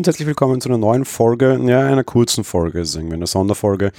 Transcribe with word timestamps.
und 0.00 0.06
herzlich 0.06 0.26
willkommen 0.26 0.62
zu 0.62 0.70
einer 0.70 0.78
neuen 0.78 1.04
Folge, 1.04 1.60
ja, 1.62 1.80
einer 1.80 2.04
kurzen 2.04 2.42
Folge, 2.42 2.86
sagen 2.86 3.08
wir, 3.08 3.16
einer 3.16 3.26
Sonderfolge 3.26 3.92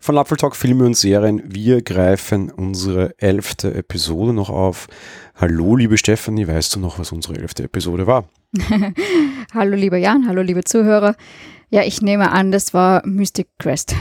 von 0.00 0.18
Apfel 0.18 0.36
Talk 0.36 0.56
Filme 0.56 0.84
und 0.84 0.96
Serien. 0.96 1.44
Wir 1.46 1.80
greifen 1.80 2.50
unsere 2.50 3.14
elfte 3.18 3.72
Episode 3.72 4.32
noch 4.32 4.50
auf. 4.50 4.88
Hallo, 5.36 5.76
liebe 5.76 5.96
Stefanie, 5.96 6.48
weißt 6.48 6.74
du 6.74 6.80
noch, 6.80 6.98
was 6.98 7.12
unsere 7.12 7.36
elfte 7.36 7.62
Episode 7.62 8.08
war? 8.08 8.28
hallo, 9.54 9.76
lieber 9.76 9.96
Jan, 9.96 10.26
hallo, 10.26 10.42
liebe 10.42 10.64
Zuhörer. 10.64 11.14
Ja, 11.70 11.84
ich 11.84 12.02
nehme 12.02 12.32
an, 12.32 12.50
das 12.50 12.74
war 12.74 13.06
Mystic 13.06 13.46
Quest. 13.60 13.94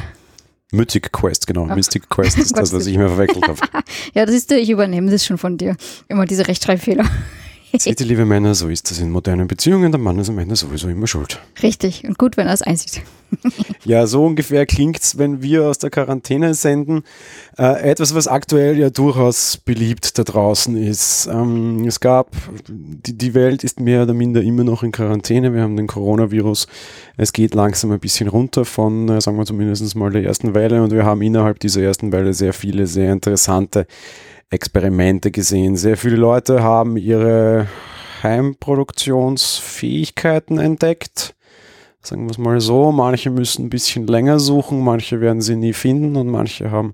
Mythic 0.72 1.12
Quest, 1.12 1.46
genau. 1.46 1.68
Ach. 1.70 1.76
Mystic 1.76 2.10
Quest 2.10 2.40
ist 2.40 2.58
das, 2.58 2.74
was 2.74 2.88
ich 2.88 2.98
mir 2.98 3.10
verwechselt 3.10 3.48
habe. 3.48 3.60
ja, 4.16 4.26
das 4.26 4.34
ist, 4.34 4.52
ich 4.52 4.72
übernehme 4.72 5.12
das 5.12 5.24
schon 5.24 5.38
von 5.38 5.60
dir. 5.60 5.76
Immer 6.08 6.26
diese 6.26 6.48
Rechtschreibfehler. 6.48 7.06
Seht 7.76 8.00
ihr, 8.00 8.06
liebe 8.06 8.26
Männer, 8.26 8.54
so 8.54 8.70
ist 8.70 8.92
das 8.92 9.00
in 9.00 9.10
modernen 9.10 9.48
Beziehungen. 9.48 9.92
Der 9.92 10.00
Mann 10.00 10.20
ist 10.20 10.30
am 10.30 10.38
Ende 10.38 10.56
sowieso 10.56 10.90
immer 10.90 11.08
schuld. 11.08 11.40
Richtig. 11.64 12.04
Und 12.04 12.20
gut, 12.20 12.38
wenn 12.38 12.46
er 12.46 12.54
es 12.54 12.62
einsieht. 12.62 13.02
ja, 13.86 14.06
so 14.06 14.26
ungefähr 14.26 14.68
klingt 14.68 15.00
es, 15.02 15.18
wenn 15.18 15.42
wir 15.42 15.64
aus 15.64 15.80
der 15.80 15.90
Quarantäne 15.90 16.54
senden. 16.54 17.04
Äh, 17.58 17.90
etwas, 17.90 18.14
was 18.14 18.28
aktuell 18.28 18.78
ja 18.78 18.92
durchaus 18.92 19.58
beliebt 19.58 20.20
da 20.20 20.24
draußen 20.24 20.78
ist. 20.78 21.28
Ähm, 21.32 21.86
es 21.88 22.00
gab, 22.00 22.30
die, 22.70 23.18
die 23.18 23.34
Welt 23.34 23.64
ist 23.64 23.80
mehr 23.80 24.04
oder 24.04 24.14
minder 24.14 24.44
immer 24.44 24.64
noch 24.64 24.84
in 24.84 24.92
Quarantäne. 24.92 25.54
Wir 25.56 25.64
haben 25.64 25.76
den 25.76 25.88
Coronavirus. 25.88 26.68
Es 27.18 27.34
geht 27.34 27.56
langsam 27.56 27.92
ein 27.92 28.00
bisschen 28.00 28.28
runter 28.28 28.66
von, 28.66 29.10
äh, 29.10 29.20
sagen 29.20 29.38
wir 29.38 29.46
zumindest 29.46 29.96
mal 29.96 30.12
der 30.12 30.24
ersten 30.24 30.54
Welle. 30.54 30.84
Und 30.84 30.92
wir 30.92 31.06
haben 31.06 31.24
innerhalb 31.24 31.60
dieser 31.60 31.82
ersten 31.82 32.12
Welle 32.12 32.34
sehr 32.36 32.54
viele, 32.54 32.86
sehr 32.86 33.12
interessante 33.12 33.88
Experimente 34.54 35.32
gesehen. 35.32 35.76
Sehr 35.76 35.98
viele 35.98 36.16
Leute 36.16 36.62
haben 36.62 36.96
ihre 36.96 37.68
Heimproduktionsfähigkeiten 38.22 40.60
entdeckt. 40.60 41.34
Sagen 42.02 42.26
wir 42.26 42.32
es 42.32 42.38
mal 42.38 42.62
so. 42.62 42.92
Manche 42.92 43.32
müssen 43.32 43.66
ein 43.66 43.70
bisschen 43.70 44.06
länger 44.06 44.38
suchen, 44.40 44.84
manche 44.84 45.22
werden 45.22 45.42
sie 45.42 45.56
nie 45.56 45.74
finden 45.74 46.16
und 46.16 46.28
manche 46.28 46.70
haben 46.70 46.94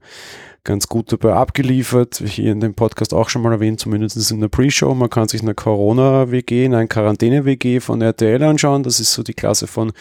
ganz 0.69 0.87
gut 0.87 1.11
dabei 1.11 1.33
abgeliefert. 1.33 2.21
Hier 2.23 2.51
in 2.51 2.59
dem 2.59 2.75
Podcast 2.75 3.15
auch 3.15 3.29
schon 3.29 3.41
mal 3.41 3.51
erwähnt, 3.51 3.79
zumindest 3.79 4.31
in 4.31 4.39
der 4.39 4.49
Pre-Show. 4.49 4.93
Man 4.93 5.09
kann 5.09 5.27
sich 5.27 5.41
eine 5.41 5.55
Corona-WG, 5.55 6.65
eine 6.65 6.87
Quarantäne-WG 6.87 7.79
von 7.79 8.03
RTL 8.03 8.43
anschauen. 8.43 8.83
Das 8.83 8.99
ist 8.99 9.11
so 9.11 9.23
die 9.23 9.33
Klasse 9.33 9.65
von 9.65 9.91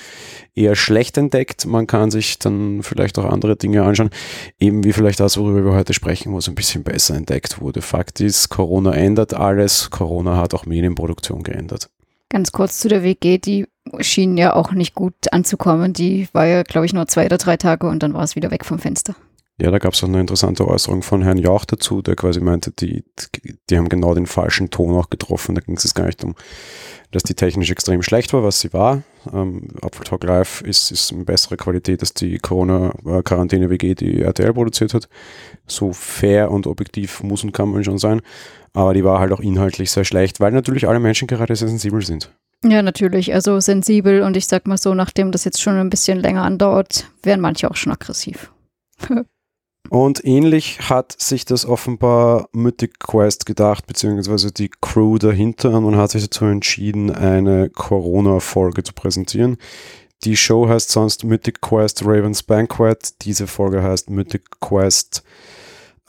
eher 0.54 0.76
schlecht 0.76 1.16
entdeckt. 1.16 1.64
Man 1.64 1.86
kann 1.86 2.10
sich 2.10 2.38
dann 2.38 2.82
vielleicht 2.82 3.18
auch 3.18 3.24
andere 3.24 3.56
Dinge 3.56 3.82
anschauen, 3.82 4.10
eben 4.60 4.84
wie 4.84 4.92
vielleicht 4.92 5.20
das, 5.20 5.38
worüber 5.38 5.64
wir 5.64 5.72
heute 5.72 5.94
sprechen, 5.94 6.32
wo 6.32 6.38
es 6.38 6.48
ein 6.48 6.54
bisschen 6.54 6.84
besser 6.84 7.16
entdeckt 7.16 7.62
wurde. 7.62 7.80
Fakt 7.80 8.20
ist, 8.20 8.50
Corona 8.50 8.92
ändert 8.92 9.32
alles. 9.32 9.88
Corona 9.88 10.36
hat 10.36 10.52
auch 10.52 10.66
Medienproduktion 10.66 11.44
geändert. 11.44 11.88
Ganz 12.28 12.52
kurz 12.52 12.78
zu 12.78 12.88
der 12.88 13.02
WG, 13.02 13.38
die 13.38 13.66
schien 14.00 14.36
ja 14.36 14.54
auch 14.54 14.72
nicht 14.72 14.94
gut 14.94 15.14
anzukommen. 15.32 15.94
Die 15.94 16.28
war 16.34 16.44
ja, 16.44 16.62
glaube 16.62 16.84
ich, 16.84 16.92
nur 16.92 17.06
zwei 17.06 17.24
oder 17.24 17.38
drei 17.38 17.56
Tage 17.56 17.86
und 17.86 18.02
dann 18.02 18.12
war 18.12 18.22
es 18.22 18.36
wieder 18.36 18.50
weg 18.50 18.66
vom 18.66 18.78
Fenster. 18.78 19.16
Ja, 19.60 19.72
da 19.72 19.78
gab 19.78 19.94
es 19.94 20.04
auch 20.04 20.08
eine 20.08 20.20
interessante 20.20 20.68
Äußerung 20.68 21.02
von 21.02 21.22
Herrn 21.22 21.36
Jauch 21.36 21.64
dazu, 21.64 22.00
der 22.00 22.14
quasi 22.14 22.40
meinte, 22.40 22.70
die, 22.70 23.04
die 23.68 23.76
haben 23.76 23.88
genau 23.88 24.14
den 24.14 24.26
falschen 24.26 24.70
Ton 24.70 24.94
auch 24.94 25.10
getroffen. 25.10 25.56
Da 25.56 25.60
ging 25.60 25.76
es 25.76 25.94
gar 25.94 26.06
nicht 26.06 26.22
um, 26.22 26.36
dass 27.10 27.24
die 27.24 27.34
technisch 27.34 27.68
extrem 27.68 28.02
schlecht 28.02 28.32
war, 28.32 28.44
was 28.44 28.60
sie 28.60 28.72
war. 28.72 29.02
Ähm, 29.32 29.66
Apfel 29.82 30.04
Talk 30.04 30.22
Live 30.22 30.60
ist, 30.60 30.92
ist 30.92 31.12
eine 31.12 31.24
bessere 31.24 31.56
Qualität 31.56 32.00
als 32.02 32.14
die 32.14 32.38
Corona-Quarantäne-WG, 32.38 33.96
die 33.96 34.22
RTL 34.22 34.54
produziert 34.54 34.94
hat. 34.94 35.08
So 35.66 35.92
fair 35.92 36.52
und 36.52 36.68
objektiv 36.68 37.24
muss 37.24 37.42
und 37.42 37.50
kann 37.50 37.70
man 37.70 37.82
schon 37.82 37.98
sein. 37.98 38.20
Aber 38.74 38.94
die 38.94 39.02
war 39.02 39.18
halt 39.18 39.32
auch 39.32 39.40
inhaltlich 39.40 39.90
sehr 39.90 40.04
schlecht, 40.04 40.38
weil 40.38 40.52
natürlich 40.52 40.86
alle 40.86 41.00
Menschen 41.00 41.26
gerade 41.26 41.56
sehr 41.56 41.66
sensibel 41.66 42.02
sind. 42.02 42.30
Ja, 42.64 42.82
natürlich. 42.82 43.34
Also 43.34 43.58
sensibel 43.58 44.22
und 44.22 44.36
ich 44.36 44.46
sag 44.46 44.68
mal 44.68 44.78
so, 44.78 44.94
nachdem 44.94 45.32
das 45.32 45.44
jetzt 45.44 45.60
schon 45.60 45.76
ein 45.76 45.90
bisschen 45.90 46.20
länger 46.20 46.42
andauert, 46.42 47.10
werden 47.24 47.40
manche 47.40 47.68
auch 47.68 47.76
schon 47.76 47.92
aggressiv. 47.92 48.52
Und 49.90 50.24
ähnlich 50.24 50.80
hat 50.88 51.14
sich 51.18 51.44
das 51.44 51.64
offenbar 51.64 52.48
Mythic 52.52 52.98
Quest 53.00 53.46
gedacht, 53.46 53.86
beziehungsweise 53.86 54.52
die 54.52 54.70
Crew 54.80 55.18
dahinter. 55.18 55.72
Und 55.72 55.84
man 55.84 55.96
hat 55.96 56.10
sich 56.10 56.22
dazu 56.22 56.44
entschieden, 56.44 57.10
eine 57.10 57.70
Corona-Folge 57.70 58.82
zu 58.82 58.92
präsentieren. 58.92 59.56
Die 60.24 60.36
Show 60.36 60.68
heißt 60.68 60.90
sonst 60.90 61.24
Mythic 61.24 61.60
Quest 61.60 62.04
Raven's 62.04 62.42
Banquet. 62.42 62.98
Diese 63.22 63.46
Folge 63.46 63.82
heißt 63.82 64.10
Mythic 64.10 64.60
Quest 64.60 65.22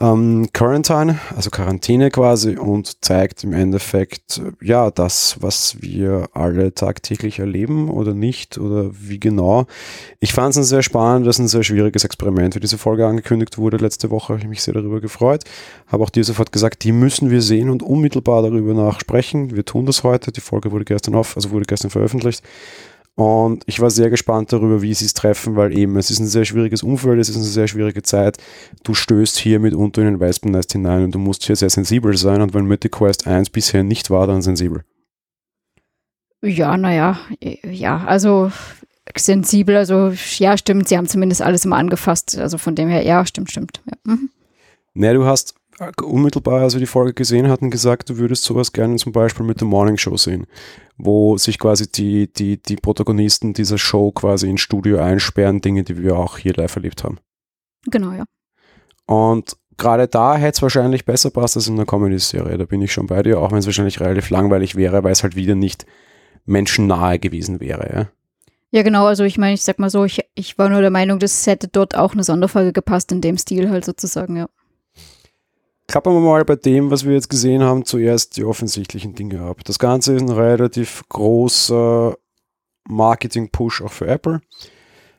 ähm, 0.00 0.48
Quarantine, 0.52 1.18
also 1.36 1.50
Quarantäne 1.50 2.10
quasi 2.10 2.56
und 2.56 3.04
zeigt 3.04 3.44
im 3.44 3.52
Endeffekt, 3.52 4.40
ja, 4.62 4.90
das, 4.90 5.36
was 5.40 5.76
wir 5.80 6.28
alle 6.32 6.74
tagtäglich 6.74 7.38
erleben 7.38 7.90
oder 7.90 8.14
nicht 8.14 8.56
oder 8.56 8.90
wie 8.92 9.20
genau. 9.20 9.66
Ich 10.18 10.32
fand 10.32 10.52
es 10.52 10.56
ein 10.56 10.64
sehr 10.64 10.82
spannend, 10.82 11.26
das 11.26 11.36
ist 11.36 11.40
ein 11.40 11.48
sehr 11.48 11.62
schwieriges 11.62 12.04
Experiment, 12.04 12.54
wie 12.54 12.60
diese 12.60 12.78
Folge 12.78 13.06
angekündigt 13.06 13.58
wurde 13.58 13.76
letzte 13.76 14.10
Woche, 14.10 14.30
habe 14.30 14.40
ich 14.40 14.48
mich 14.48 14.62
sehr 14.62 14.74
darüber 14.74 15.00
gefreut, 15.00 15.44
habe 15.88 16.02
auch 16.02 16.10
dir 16.10 16.24
sofort 16.24 16.50
gesagt, 16.50 16.82
die 16.84 16.92
müssen 16.92 17.30
wir 17.30 17.42
sehen 17.42 17.68
und 17.68 17.82
unmittelbar 17.82 18.42
darüber 18.42 18.72
nachsprechen. 18.72 19.54
Wir 19.54 19.66
tun 19.66 19.84
das 19.84 20.02
heute, 20.02 20.32
die 20.32 20.40
Folge 20.40 20.72
wurde 20.72 20.86
gestern 20.86 21.14
auf, 21.14 21.36
also 21.36 21.50
wurde 21.50 21.66
gestern 21.66 21.90
veröffentlicht 21.90 22.42
und 23.20 23.64
ich 23.66 23.80
war 23.80 23.90
sehr 23.90 24.08
gespannt 24.08 24.50
darüber, 24.50 24.80
wie 24.80 24.94
sie 24.94 25.04
es 25.04 25.12
treffen, 25.12 25.54
weil 25.54 25.76
eben 25.76 25.98
es 25.98 26.10
ist 26.10 26.20
ein 26.20 26.26
sehr 26.26 26.46
schwieriges 26.46 26.82
Umfeld, 26.82 27.20
es 27.20 27.28
ist 27.28 27.36
eine 27.36 27.44
sehr 27.44 27.68
schwierige 27.68 28.02
Zeit. 28.02 28.38
Du 28.82 28.94
stößt 28.94 29.36
hier 29.36 29.60
mitunter 29.60 30.00
in 30.00 30.08
ein 30.08 30.20
Wespennest 30.20 30.72
hinein 30.72 31.04
und 31.04 31.14
du 31.14 31.18
musst 31.18 31.44
hier 31.44 31.54
sehr 31.54 31.68
sensibel 31.68 32.16
sein. 32.16 32.40
Und 32.40 32.54
wenn 32.54 32.64
Mythic 32.64 32.92
Quest 32.92 33.26
1 33.26 33.50
bisher 33.50 33.82
nicht 33.82 34.08
war, 34.08 34.26
dann 34.26 34.40
sensibel. 34.40 34.84
Ja, 36.40 36.78
naja, 36.78 37.18
ja, 37.62 38.04
also 38.06 38.50
sensibel, 39.14 39.76
also 39.76 40.14
ja, 40.38 40.56
stimmt, 40.56 40.88
sie 40.88 40.96
haben 40.96 41.06
zumindest 41.06 41.42
alles 41.42 41.66
immer 41.66 41.76
angefasst. 41.76 42.38
Also 42.38 42.56
von 42.56 42.74
dem 42.74 42.88
her, 42.88 43.04
ja, 43.04 43.26
stimmt, 43.26 43.50
stimmt. 43.50 43.82
Ja. 43.84 44.14
Mhm. 44.14 44.30
Naja, 44.94 45.12
du 45.12 45.26
hast 45.26 45.59
unmittelbar, 46.02 46.62
als 46.62 46.74
wir 46.74 46.80
die 46.80 46.86
Folge 46.86 47.14
gesehen 47.14 47.48
hatten, 47.48 47.70
gesagt, 47.70 48.10
du 48.10 48.18
würdest 48.18 48.44
sowas 48.44 48.72
gerne 48.72 48.96
zum 48.96 49.12
Beispiel 49.12 49.46
mit 49.46 49.60
der 49.60 49.68
Morning 49.68 49.96
Show 49.96 50.16
sehen, 50.16 50.46
wo 50.96 51.36
sich 51.38 51.58
quasi 51.58 51.90
die, 51.90 52.32
die, 52.32 52.62
die 52.62 52.76
Protagonisten 52.76 53.54
dieser 53.54 53.78
Show 53.78 54.12
quasi 54.12 54.48
ins 54.48 54.60
Studio 54.60 54.98
einsperren, 54.98 55.60
Dinge, 55.60 55.82
die 55.82 56.02
wir 56.02 56.16
auch 56.16 56.38
hier 56.38 56.54
live 56.54 56.76
erlebt 56.76 57.04
haben. 57.04 57.18
Genau, 57.86 58.12
ja. 58.12 58.24
Und 59.06 59.56
gerade 59.76 60.06
da 60.06 60.36
hätte 60.36 60.56
es 60.56 60.62
wahrscheinlich 60.62 61.04
besser 61.04 61.30
passt 61.30 61.56
als 61.56 61.66
in 61.66 61.74
einer 61.74 61.86
Comedy-Serie. 61.86 62.58
Da 62.58 62.64
bin 62.66 62.82
ich 62.82 62.92
schon 62.92 63.06
bei 63.06 63.22
dir, 63.22 63.40
auch 63.40 63.50
wenn 63.50 63.58
es 63.58 63.66
wahrscheinlich 63.66 64.00
relativ 64.00 64.30
langweilig 64.30 64.76
wäre, 64.76 65.02
weil 65.02 65.12
es 65.12 65.22
halt 65.22 65.34
wieder 65.34 65.54
nicht 65.54 65.86
menschennahe 66.44 67.18
gewesen 67.18 67.58
wäre. 67.60 67.90
Ja? 67.92 68.08
Ja, 68.70 68.82
genau. 68.82 69.06
Also 69.06 69.24
ich 69.24 69.38
meine, 69.38 69.54
ich 69.54 69.62
sag 69.62 69.78
mal 69.78 69.90
so, 69.90 70.04
ich, 70.04 70.20
ich 70.34 70.58
war 70.58 70.68
nur 70.68 70.82
der 70.82 70.90
Meinung, 70.90 71.18
das 71.18 71.46
hätte 71.46 71.68
dort 71.68 71.96
auch 71.96 72.12
eine 72.12 72.22
Sonderfolge 72.22 72.72
gepasst 72.72 73.10
in 73.12 73.22
dem 73.22 73.38
Stil 73.38 73.70
halt 73.70 73.84
sozusagen, 73.84 74.36
ja 74.36 74.46
klappen 75.90 76.14
wir 76.14 76.20
mal 76.20 76.44
bei 76.44 76.54
dem, 76.54 76.92
was 76.92 77.04
wir 77.04 77.14
jetzt 77.14 77.28
gesehen 77.28 77.64
haben, 77.64 77.84
zuerst 77.84 78.36
die 78.36 78.44
offensichtlichen 78.44 79.16
Dinge 79.16 79.40
ab. 79.40 79.64
Das 79.64 79.80
Ganze 79.80 80.14
ist 80.14 80.22
ein 80.22 80.28
relativ 80.28 81.02
großer 81.08 82.16
Marketing-Push 82.88 83.82
auch 83.82 83.90
für 83.90 84.06
Apple. 84.06 84.40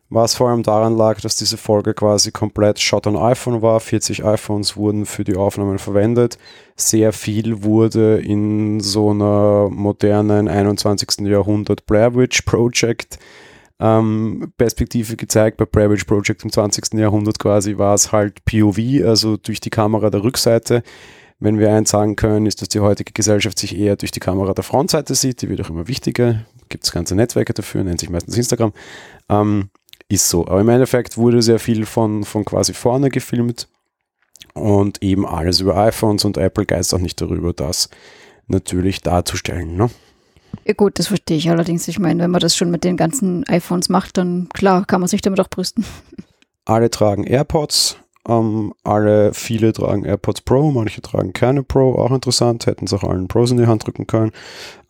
Was 0.10 0.36
vor 0.36 0.50
allem 0.50 0.64
daran 0.64 0.96
lag, 0.96 1.20
dass 1.20 1.36
diese 1.36 1.58
Folge 1.58 1.94
quasi 1.94 2.32
komplett 2.32 2.80
Shot 2.80 3.06
on 3.06 3.18
iPhone 3.18 3.62
war. 3.62 3.82
40 3.82 4.24
iPhones 4.24 4.78
wurden 4.78 5.06
für 5.06 5.26
die 5.26 5.36
Aufnahmen 5.36 5.78
verwendet. 5.78 6.38
Sehr 6.78 7.12
viel 7.12 7.64
wurde 7.64 8.20
in 8.20 8.80
so 8.80 9.10
einer 9.10 9.70
modernen 9.70 10.48
21. 10.48 11.28
Jahrhundert 11.28 11.86
Blair 11.86 12.16
Witch 12.16 12.44
Project 12.44 13.20
ähm, 13.82 14.54
Perspektive 14.58 15.18
gezeigt. 15.18 15.58
Bei 15.58 15.66
Bravage 15.66 16.06
Project 16.06 16.44
im 16.44 16.52
20. 16.52 16.94
Jahrhundert 16.94 17.40
quasi 17.40 17.78
war 17.78 17.96
es 17.96 18.12
halt 18.12 18.46
POV, 18.46 19.04
also 19.04 19.38
durch 19.38 19.60
die 19.60 19.72
Kamera 19.72 20.10
der 20.10 20.24
Rückseite. 20.24 20.84
Wenn 21.40 21.58
wir 21.58 21.74
eins 21.74 21.90
sagen 21.90 22.16
können, 22.16 22.46
ist, 22.46 22.62
dass 22.62 22.70
die 22.70 22.80
heutige 22.80 23.14
Gesellschaft 23.14 23.58
sich 23.58 23.76
eher 23.76 23.96
durch 23.96 24.12
die 24.12 24.20
Kamera 24.20 24.54
der 24.54 24.64
Frontseite 24.64 25.16
sieht. 25.16 25.42
Die 25.42 25.50
wird 25.50 25.60
auch 25.62 25.72
immer 25.72 25.88
wichtiger. 25.88 26.46
Gibt 26.70 26.84
es 26.84 26.92
ganze 26.92 27.16
Netzwerke 27.16 27.54
dafür, 27.54 27.84
nennt 27.84 28.00
sich 28.00 28.12
meistens 28.12 28.38
Instagram. 28.38 28.72
Ähm, 29.28 29.72
ist 30.08 30.30
so. 30.30 30.46
Aber 30.46 30.62
im 30.62 30.70
Endeffekt 30.70 31.18
wurde 31.18 31.42
sehr 31.42 31.60
viel 31.60 31.86
von, 31.88 32.24
von 32.24 32.46
quasi 32.46 32.74
vorne 32.74 33.10
gefilmt 33.10 33.68
und 34.54 35.02
eben 35.02 35.26
alles 35.26 35.60
über 35.60 35.76
iPhones 35.78 36.24
und 36.24 36.38
Apple 36.38 36.66
geist 36.66 36.94
auch 36.94 37.00
nicht 37.00 37.20
darüber, 37.20 37.54
das 37.54 37.90
natürlich 38.48 39.02
darzustellen. 39.02 39.76
Ne? 39.76 39.90
Ja, 40.66 40.74
gut, 40.74 41.00
das 41.00 41.08
verstehe 41.08 41.38
ich 41.38 41.50
allerdings. 41.50 41.88
Ich 41.88 42.00
meine, 42.00 42.24
wenn 42.24 42.32
man 42.32 42.42
das 42.42 42.56
schon 42.56 42.72
mit 42.72 42.84
den 42.84 42.98
ganzen 42.98 43.44
iPhones 43.48 43.90
macht, 43.90 44.18
dann 44.18 44.50
klar, 44.54 44.86
kann 44.86 45.02
man 45.02 45.08
sich 45.08 45.22
damit 45.22 45.40
auch 45.40 45.50
brüsten. 45.50 45.86
Alle 46.66 46.90
tragen 46.92 47.24
AirPods, 47.24 47.98
ähm, 48.28 48.74
alle, 48.84 49.34
viele 49.34 49.74
tragen 49.74 50.06
AirPods 50.06 50.42
Pro, 50.42 50.72
manche 50.72 51.02
tragen 51.02 51.34
keine 51.34 51.64
Pro, 51.64 51.96
auch 51.96 52.12
interessant, 52.12 52.68
hätten 52.68 52.86
es 52.86 52.94
auch 52.94 53.04
allen 53.04 53.28
Pros 53.28 53.52
in 53.52 53.58
die 53.58 53.68
Hand 53.68 53.86
drücken 53.86 54.06
können. 54.06 54.32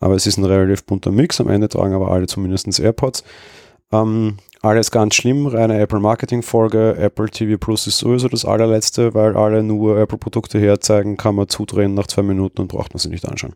Aber 0.00 0.14
es 0.14 0.26
ist 0.26 0.36
ein 0.36 0.44
relativ 0.44 0.84
bunter 0.84 1.10
Mix, 1.10 1.40
am 1.40 1.48
Ende 1.48 1.68
tragen 1.68 1.94
aber 1.94 2.10
alle 2.10 2.26
zumindest 2.26 2.78
AirPods. 2.78 3.24
Ähm, 3.90 4.36
alles 4.60 4.90
ganz 4.90 5.16
schlimm, 5.16 5.46
reine 5.46 5.80
Apple 5.80 5.98
Marketing 5.98 6.42
Folge. 6.42 6.96
Apple 6.96 7.28
TV 7.28 7.58
Plus 7.58 7.86
ist 7.86 7.98
sowieso 7.98 8.28
das 8.28 8.44
allerletzte, 8.44 9.12
weil 9.12 9.36
alle 9.36 9.62
nur 9.62 9.98
Apple 9.98 10.18
Produkte 10.18 10.60
herzeigen, 10.60 11.16
kann 11.16 11.34
man 11.34 11.48
zudrehen 11.48 11.94
nach 11.94 12.06
zwei 12.06 12.22
Minuten 12.22 12.60
und 12.60 12.68
braucht 12.68 12.94
man 12.94 13.00
sie 13.00 13.08
nicht 13.08 13.26
anschauen. 13.26 13.54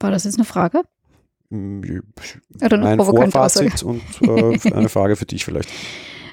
War 0.00 0.10
das 0.10 0.24
jetzt 0.24 0.36
eine 0.36 0.44
Frage? 0.44 0.82
Oder 2.62 2.76
eine 2.76 3.00
Aussage. 3.00 3.30
Vorfazit 3.30 3.82
und 3.82 4.02
äh, 4.22 4.72
eine 4.72 4.88
Frage 4.88 5.16
für 5.16 5.26
dich 5.26 5.44
vielleicht. 5.44 5.70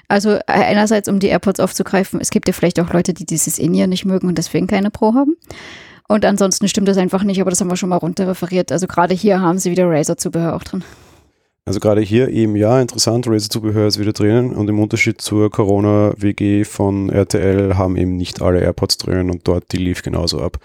Also 0.08 0.34
äh, 0.34 0.42
einerseits, 0.46 1.10
um 1.10 1.20
die 1.20 1.30
AirPods 1.30 1.60
aufzugreifen, 1.60 2.22
es 2.22 2.30
gibt 2.30 2.48
ja 2.48 2.54
vielleicht 2.54 2.80
auch 2.80 2.94
Leute, 2.94 3.14
die 3.16 3.26
dieses 3.26 3.58
In-Ear 3.58 3.88
nicht 3.88 4.06
mögen 4.06 4.28
und 4.28 4.38
deswegen 4.38 4.68
keine 4.68 4.92
Pro 4.92 5.16
haben. 5.16 5.36
Und 6.08 6.26
ansonsten 6.26 6.68
stimmt 6.68 6.88
das 6.88 6.98
einfach 6.98 7.24
nicht, 7.24 7.42
aber 7.42 7.50
das 7.50 7.60
haben 7.60 7.70
wir 7.70 7.76
schon 7.76 7.90
mal 7.90 7.98
runterreferiert. 7.98 8.72
Also 8.72 8.86
gerade 8.86 9.16
hier 9.16 9.42
haben 9.42 9.58
sie 9.58 9.72
wieder 9.72 9.90
Razer-Zubehör 9.90 10.56
auch 10.56 10.64
drin. 10.64 10.84
Also 11.66 11.80
gerade 11.80 12.02
hier 12.02 12.30
eben 12.30 12.56
ja, 12.56 12.80
interessant, 12.80 13.28
Razer-Zubehör 13.28 13.88
ist 13.88 14.00
wieder 14.00 14.14
drinnen 14.14 14.56
und 14.56 14.70
im 14.70 14.80
Unterschied 14.80 15.20
zur 15.20 15.50
Corona-WG 15.50 16.64
von 16.64 17.10
RTL 17.10 17.76
haben 17.76 17.98
eben 17.98 18.18
nicht 18.18 18.40
alle 18.40 18.60
AirPods 18.60 19.00
drinnen 19.00 19.32
und 19.32 19.48
dort 19.48 19.72
die 19.72 19.78
lief 19.78 20.04
genauso 20.04 20.42
ab. 20.42 20.60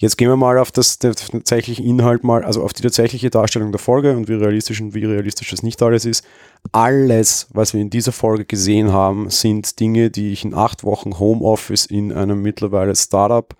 Jetzt 0.00 0.16
gehen 0.16 0.30
wir 0.30 0.36
mal 0.36 0.56
auf 0.56 0.72
das 0.72 0.98
den 0.98 1.12
tatsächlichen 1.12 1.84
Inhalt 1.84 2.24
mal, 2.24 2.42
also 2.42 2.62
auf 2.62 2.72
die 2.72 2.80
tatsächliche 2.80 3.28
Darstellung 3.28 3.70
der 3.70 3.78
Folge 3.78 4.16
und 4.16 4.28
wie 4.28 4.34
realistisch 4.34 4.80
und 4.80 4.94
wie 4.94 5.04
realistisch 5.04 5.50
das 5.50 5.62
nicht 5.62 5.82
alles 5.82 6.06
ist. 6.06 6.24
Alles, 6.72 7.48
was 7.52 7.74
wir 7.74 7.82
in 7.82 7.90
dieser 7.90 8.12
Folge 8.12 8.46
gesehen 8.46 8.94
haben, 8.94 9.28
sind 9.28 9.78
Dinge, 9.78 10.10
die 10.10 10.32
ich 10.32 10.42
in 10.42 10.54
acht 10.54 10.84
Wochen 10.84 11.18
Homeoffice 11.18 11.84
in 11.84 12.14
einem 12.14 12.40
mittlerweile 12.40 12.96
Startup 12.96 13.54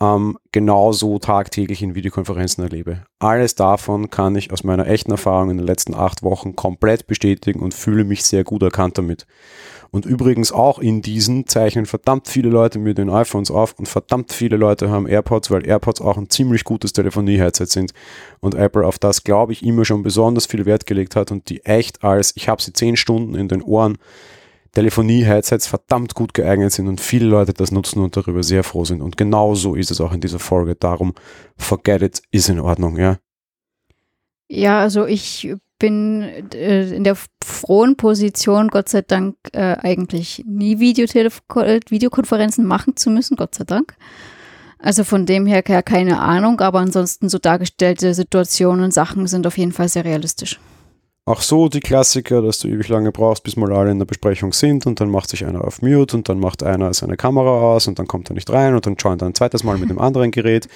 ähm, 0.00 0.38
genauso 0.52 1.18
tagtäglich 1.18 1.82
in 1.82 1.96
Videokonferenzen 1.96 2.62
erlebe. 2.62 3.02
Alles 3.18 3.56
davon 3.56 4.10
kann 4.10 4.36
ich 4.36 4.52
aus 4.52 4.62
meiner 4.62 4.86
echten 4.86 5.10
Erfahrung 5.10 5.50
in 5.50 5.56
den 5.56 5.66
letzten 5.66 5.92
acht 5.92 6.22
Wochen 6.22 6.54
komplett 6.54 7.08
bestätigen 7.08 7.58
und 7.58 7.74
fühle 7.74 8.04
mich 8.04 8.22
sehr 8.24 8.44
gut 8.44 8.62
erkannt 8.62 8.96
damit. 8.96 9.26
Und 9.90 10.04
übrigens 10.04 10.52
auch 10.52 10.78
in 10.78 11.00
diesen 11.00 11.46
zeichnen 11.46 11.86
verdammt 11.86 12.28
viele 12.28 12.50
Leute 12.50 12.78
mit 12.78 12.98
den 12.98 13.08
iPhones 13.08 13.50
auf 13.50 13.74
und 13.78 13.88
verdammt 13.88 14.32
viele 14.32 14.56
Leute 14.56 14.90
haben 14.90 15.06
AirPods, 15.06 15.50
weil 15.50 15.66
AirPods 15.66 16.00
auch 16.00 16.18
ein 16.18 16.28
ziemlich 16.28 16.64
gutes 16.64 16.92
Telefonie-Headset 16.92 17.66
sind. 17.66 17.92
Und 18.40 18.54
Apple 18.54 18.86
auf 18.86 18.98
das, 18.98 19.24
glaube 19.24 19.52
ich, 19.52 19.64
immer 19.64 19.84
schon 19.84 20.02
besonders 20.02 20.46
viel 20.46 20.66
Wert 20.66 20.86
gelegt 20.86 21.16
hat 21.16 21.32
und 21.32 21.48
die 21.48 21.64
echt 21.64 22.04
als, 22.04 22.34
ich 22.36 22.48
habe 22.48 22.60
sie 22.60 22.72
zehn 22.72 22.96
Stunden 22.96 23.34
in 23.34 23.48
den 23.48 23.62
Ohren, 23.62 23.96
Telefonie-Headsets 24.72 25.66
verdammt 25.66 26.14
gut 26.14 26.34
geeignet 26.34 26.72
sind 26.72 26.88
und 26.88 27.00
viele 27.00 27.26
Leute 27.26 27.54
das 27.54 27.72
nutzen 27.72 28.02
und 28.02 28.16
darüber 28.16 28.42
sehr 28.42 28.64
froh 28.64 28.84
sind. 28.84 29.00
Und 29.00 29.16
genau 29.16 29.54
so 29.54 29.74
ist 29.74 29.90
es 29.90 30.00
auch 30.00 30.12
in 30.12 30.20
dieser 30.20 30.38
Folge. 30.38 30.74
Darum, 30.74 31.14
forget 31.56 32.02
it, 32.02 32.22
ist 32.30 32.48
in 32.48 32.60
Ordnung, 32.60 32.98
ja. 32.98 33.16
Ja, 34.48 34.80
also 34.80 35.06
ich 35.06 35.54
bin 35.78 36.22
äh, 36.52 36.90
in 36.94 37.04
der 37.04 37.16
frohen 37.44 37.96
Position, 37.96 38.68
Gott 38.68 38.88
sei 38.88 39.02
Dank, 39.02 39.36
äh, 39.52 39.76
eigentlich 39.80 40.44
nie 40.46 40.78
Videotelef 40.78 41.42
Videokonferenzen 41.48 42.64
machen 42.64 42.96
zu 42.96 43.10
müssen, 43.10 43.36
Gott 43.36 43.54
sei 43.54 43.64
Dank. 43.64 43.96
Also 44.78 45.02
von 45.04 45.26
dem 45.26 45.46
her 45.46 45.62
keine 45.62 46.20
Ahnung, 46.20 46.60
aber 46.60 46.78
ansonsten 46.78 47.28
so 47.28 47.38
dargestellte 47.38 48.14
Situationen 48.14 48.84
und 48.84 48.94
Sachen 48.94 49.26
sind 49.26 49.46
auf 49.46 49.58
jeden 49.58 49.72
Fall 49.72 49.88
sehr 49.88 50.04
realistisch. 50.04 50.60
Auch 51.28 51.42
so 51.42 51.68
die 51.68 51.80
Klassiker, 51.80 52.40
dass 52.40 52.60
du 52.60 52.68
ewig 52.68 52.88
lange 52.88 53.12
brauchst, 53.12 53.42
bis 53.42 53.54
mal 53.54 53.70
alle 53.70 53.90
in 53.90 53.98
der 53.98 54.06
Besprechung 54.06 54.54
sind 54.54 54.86
und 54.86 54.98
dann 54.98 55.10
macht 55.10 55.28
sich 55.28 55.44
einer 55.44 55.62
auf 55.62 55.82
Mute 55.82 56.16
und 56.16 56.26
dann 56.30 56.40
macht 56.40 56.62
einer 56.62 56.94
seine 56.94 57.18
Kamera 57.18 57.50
aus 57.50 57.86
und 57.86 57.98
dann 57.98 58.06
kommt 58.06 58.30
er 58.30 58.34
nicht 58.34 58.48
rein 58.48 58.74
und 58.74 58.86
dann 58.86 58.94
joint 58.94 59.20
er 59.20 59.26
ein 59.28 59.34
zweites 59.34 59.62
Mal 59.62 59.76
mit 59.76 59.90
dem 59.90 59.98
anderen 59.98 60.30
Gerät 60.30 60.68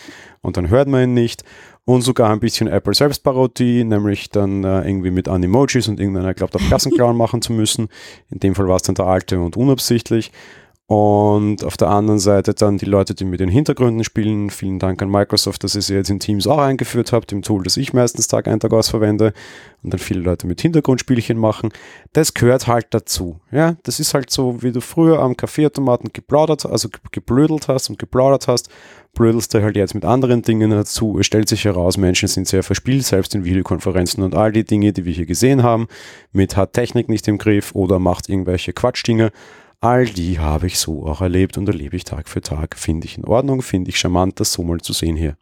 und 0.43 0.59
dann 0.59 0.69
hört 0.69 0.89
man 0.89 1.05
ihn 1.05 1.15
nicht. 1.15 1.43
Und 1.87 2.03
sogar 2.03 2.29
ein 2.29 2.39
bisschen 2.39 2.69
Apple 2.69 2.93
Selbstparodie, 2.93 3.83
nämlich 3.83 4.29
dann 4.29 4.63
äh, 4.63 4.87
irgendwie 4.87 5.11
mit 5.11 5.27
Animojis 5.27 5.89
und 5.89 5.99
irgendeiner 5.99 6.35
glaubt 6.35 6.55
auf 6.55 6.61
Klassenclown 6.69 7.17
machen 7.17 7.41
zu 7.41 7.55
müssen. 7.55 7.89
In 8.31 8.39
dem 8.41 8.55
Fall 8.55 8.69
war 8.69 8.77
es 8.77 8.83
dann 8.83 8.95
der 8.95 9.07
alte 9.07 9.41
und 9.41 9.57
unabsichtlich. 9.57 10.33
Und 10.93 11.65
auf 11.65 11.79
der 11.79 11.89
anderen 11.89 12.19
Seite 12.19 12.53
dann 12.53 12.77
die 12.77 12.85
Leute, 12.85 13.15
die 13.15 13.25
mit 13.25 13.41
den 13.41 13.49
Hintergründen 13.49 14.05
spielen. 14.05 14.51
Vielen 14.51 14.79
Dank 14.79 15.01
an 15.01 15.09
Microsoft, 15.09 15.65
dass 15.65 15.75
ihr 15.75 15.81
sie 15.81 15.95
jetzt 15.95 16.11
in 16.11 16.21
Teams 16.21 16.47
auch 16.47 16.59
eingeführt 16.59 17.13
habt, 17.13 17.33
im 17.33 17.41
Tool, 17.41 17.63
das 17.63 17.79
ich 17.79 17.95
meistens 17.95 18.29
Tag 18.29 18.47
ein, 18.47 18.61
Tag 18.61 18.75
aus 18.75 18.91
verwende. 18.91 19.33
Und 19.83 19.95
dann 19.95 20.01
viele 20.01 20.21
Leute 20.21 20.47
mit 20.47 20.61
Hintergrundspielchen 20.61 21.39
machen. 21.39 21.71
Das 22.13 22.35
gehört 22.35 22.67
halt 22.67 22.89
dazu. 22.91 23.41
Ja, 23.51 23.77
das 23.85 24.01
ist 24.01 24.13
halt 24.13 24.29
so, 24.29 24.63
wie 24.63 24.71
du 24.71 24.83
früher 24.83 25.21
am 25.21 25.35
Kaffeeautomaten 25.35 26.11
geplaudert, 26.13 26.67
also 26.67 26.91
geblödelt 27.11 27.69
hast 27.69 27.89
und 27.89 27.99
geplaudert 27.99 28.47
hast, 28.47 28.69
blödelst 29.15 29.55
du 29.55 29.63
halt 29.63 29.77
jetzt 29.77 29.95
mit 29.95 30.05
anderen 30.05 30.43
Dingen 30.43 30.73
dazu. 30.73 31.19
Es 31.19 31.25
stellt 31.25 31.49
sich 31.49 31.65
heraus, 31.65 31.97
Menschen 31.97 32.29
sind 32.29 32.47
sehr 32.47 32.63
verspielt, 32.63 33.07
selbst 33.07 33.35
in 33.35 33.47
Videokonferenzen 33.47 34.23
und 34.23 34.35
all 34.35 34.53
die 34.53 34.65
Dinge, 34.65 34.93
die 34.93 35.07
wir 35.07 35.15
hier 35.15 35.27
gesehen 35.27 35.63
haben, 35.63 35.89
mit 36.33 36.55
hat 36.59 36.75
Technik 36.75 37.09
nicht 37.09 37.27
im 37.29 37.39
Griff 37.39 37.75
oder 37.75 37.99
macht 37.99 38.29
irgendwelche 38.29 38.75
Quatschdinge 38.75 39.33
All 39.83 40.05
die 40.05 40.39
habe 40.39 40.69
ich 40.69 40.79
so 40.79 41.07
auch 41.07 41.21
erlebt 41.21 41.59
und 41.59 41.67
erlebe 41.67 41.97
ich 41.97 42.05
Tag 42.05 42.29
für 42.29 42.41
Tag. 42.41 42.77
Finde 42.79 43.05
ich 43.05 43.19
in 43.19 43.25
Ordnung, 43.25 43.63
finde 43.63 43.91
ich 43.91 43.99
charmant, 43.99 44.39
das 44.39 44.53
so 44.53 44.63
mal 44.63 44.81
zu 44.81 44.93
sehen 44.93 45.17
hier. 45.17 45.37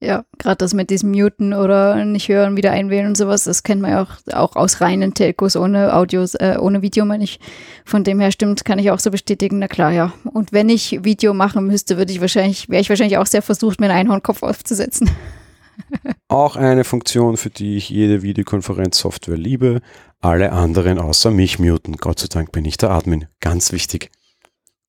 Ja, 0.00 0.24
gerade 0.38 0.58
das 0.58 0.74
mit 0.74 0.90
diesem 0.90 1.10
Muten 1.10 1.52
oder 1.52 2.04
nicht 2.04 2.28
hören, 2.28 2.56
wieder 2.56 2.70
einwählen 2.70 3.06
und 3.08 3.16
sowas, 3.16 3.44
das 3.44 3.64
kennt 3.64 3.82
man 3.82 3.90
ja 3.90 4.02
auch, 4.02 4.12
auch 4.32 4.54
aus 4.54 4.80
reinen 4.80 5.14
Telcos 5.14 5.56
ohne 5.56 5.92
Audios, 5.92 6.36
äh, 6.36 6.56
ohne 6.60 6.82
Video, 6.82 7.04
meine 7.04 7.24
ich. 7.24 7.40
Von 7.84 8.04
dem 8.04 8.20
her 8.20 8.30
stimmt, 8.30 8.64
kann 8.64 8.78
ich 8.78 8.92
auch 8.92 9.00
so 9.00 9.10
bestätigen, 9.10 9.58
na 9.58 9.66
klar, 9.66 9.90
ja. 9.90 10.12
Und 10.24 10.52
wenn 10.52 10.68
ich 10.68 11.02
Video 11.02 11.34
machen 11.34 11.66
müsste, 11.66 11.96
würde 11.96 12.12
ich 12.12 12.20
wahrscheinlich, 12.20 12.68
wäre 12.68 12.80
ich 12.80 12.90
wahrscheinlich 12.90 13.18
auch 13.18 13.26
sehr 13.26 13.42
versucht, 13.42 13.80
mir 13.80 13.86
einen 13.86 13.98
Einhornkopf 13.98 14.44
aufzusetzen. 14.44 15.10
Auch 16.28 16.56
eine 16.56 16.84
Funktion, 16.84 17.36
für 17.36 17.50
die 17.50 17.76
ich 17.76 17.90
jede 17.90 18.22
Videokonferenzsoftware 18.22 19.36
liebe. 19.36 19.80
Alle 20.24 20.52
anderen 20.52 20.98
außer 20.98 21.30
mich 21.30 21.58
muten. 21.58 21.98
Gott 21.98 22.18
sei 22.18 22.28
Dank 22.30 22.50
bin 22.50 22.64
ich 22.64 22.78
der 22.78 22.90
Admin. 22.90 23.26
Ganz 23.40 23.72
wichtig. 23.72 24.10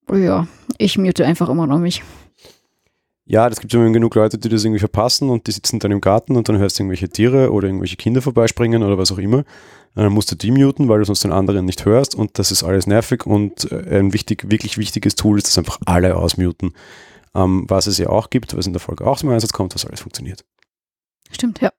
Ja, 0.09 0.47
ich 0.77 0.97
mute 0.97 1.25
einfach 1.25 1.49
immer 1.49 1.67
noch 1.67 1.77
mich. 1.77 2.03
Ja, 3.25 3.49
das 3.49 3.59
gibt 3.59 3.73
immer 3.73 3.91
genug 3.91 4.15
Leute, 4.15 4.37
die 4.37 4.47
das 4.47 4.63
irgendwie 4.63 4.79
verpassen 4.79 5.29
und 5.29 5.47
die 5.47 5.51
sitzen 5.51 5.79
dann 5.79 5.91
im 5.91 5.99
Garten 5.99 6.37
und 6.37 6.47
dann 6.47 6.57
hörst 6.57 6.79
du 6.79 6.83
irgendwelche 6.83 7.09
Tiere 7.09 7.51
oder 7.51 7.67
irgendwelche 7.67 7.97
Kinder 7.97 8.21
vorbeispringen 8.21 8.81
oder 8.81 8.97
was 8.97 9.11
auch 9.11 9.17
immer. 9.17 9.39
Und 9.39 10.03
dann 10.03 10.13
musst 10.13 10.31
du 10.31 10.37
die 10.37 10.51
muten, 10.51 10.87
weil 10.87 10.99
du 10.99 11.05
sonst 11.05 11.25
den 11.25 11.33
anderen 11.33 11.65
nicht 11.65 11.83
hörst 11.83 12.15
und 12.15 12.39
das 12.39 12.51
ist 12.51 12.63
alles 12.63 12.87
nervig 12.87 13.25
und 13.25 13.69
äh, 13.73 13.99
ein 13.99 14.13
wichtig, 14.13 14.49
wirklich 14.49 14.77
wichtiges 14.77 15.15
Tool 15.15 15.37
ist, 15.37 15.47
dass 15.47 15.57
einfach 15.57 15.79
alle 15.85 16.15
ausmuten. 16.15 16.71
Ähm, 17.33 17.65
was 17.67 17.87
es 17.87 17.97
ja 17.97 18.07
auch 18.07 18.29
gibt, 18.29 18.55
was 18.55 18.67
in 18.67 18.71
der 18.71 18.79
Folge 18.79 19.05
auch 19.05 19.17
zum 19.17 19.31
Einsatz 19.31 19.51
kommt, 19.51 19.75
was 19.75 19.85
alles 19.85 19.99
funktioniert. 19.99 20.45
Stimmt, 21.29 21.59
ja. 21.59 21.71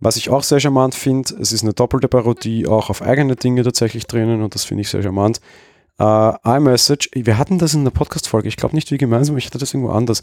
Was 0.00 0.16
ich 0.16 0.28
auch 0.28 0.42
sehr 0.42 0.60
charmant 0.60 0.94
finde, 0.94 1.34
es 1.40 1.52
ist 1.52 1.62
eine 1.62 1.72
doppelte 1.72 2.08
Parodie 2.08 2.66
auch 2.66 2.90
auf 2.90 3.02
eigene 3.02 3.36
Dinge 3.36 3.62
tatsächlich 3.62 4.06
drinnen 4.06 4.42
und 4.42 4.54
das 4.54 4.64
finde 4.64 4.82
ich 4.82 4.88
sehr 4.88 5.02
charmant. 5.02 5.40
Uh, 6.00 6.32
iMessage, 6.44 7.08
wir 7.14 7.38
hatten 7.38 7.58
das 7.58 7.74
in 7.74 7.84
der 7.84 7.92
Podcast-Folge, 7.92 8.48
ich 8.48 8.56
glaube 8.56 8.74
nicht 8.74 8.90
wie 8.90 8.98
gemeinsam, 8.98 9.36
ich 9.36 9.46
hatte 9.46 9.58
das 9.58 9.72
irgendwo 9.72 9.92
anders, 9.92 10.22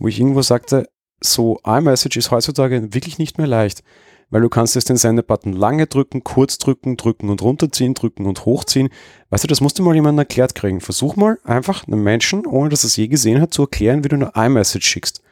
wo 0.00 0.08
ich 0.08 0.18
irgendwo 0.18 0.42
sagte, 0.42 0.88
so 1.20 1.60
iMessage 1.64 2.16
ist 2.16 2.32
heutzutage 2.32 2.92
wirklich 2.92 3.18
nicht 3.18 3.38
mehr 3.38 3.46
leicht, 3.46 3.84
weil 4.30 4.40
du 4.40 4.48
kannst 4.48 4.74
jetzt 4.74 4.88
den 4.88 4.96
Sendebutton 4.96 5.52
lange 5.52 5.86
drücken, 5.86 6.24
kurz 6.24 6.58
drücken, 6.58 6.96
drücken 6.96 7.28
und 7.28 7.40
runterziehen, 7.40 7.94
drücken 7.94 8.26
und 8.26 8.44
hochziehen. 8.44 8.88
Weißt 9.30 9.44
du, 9.44 9.48
das 9.48 9.60
musst 9.60 9.78
du 9.78 9.82
mal 9.82 9.94
jemandem 9.94 10.20
erklärt 10.20 10.54
kriegen. 10.54 10.80
Versuch 10.80 11.16
mal 11.16 11.38
einfach 11.44 11.86
einem 11.86 12.02
Menschen, 12.02 12.46
ohne 12.46 12.70
dass 12.70 12.82
er 12.82 12.88
es 12.88 12.96
je 12.96 13.08
gesehen 13.08 13.40
hat, 13.40 13.52
zu 13.52 13.62
erklären, 13.62 14.04
wie 14.04 14.08
du 14.08 14.16
eine 14.16 14.32
iMessage 14.34 14.86
schickst. 14.86 15.22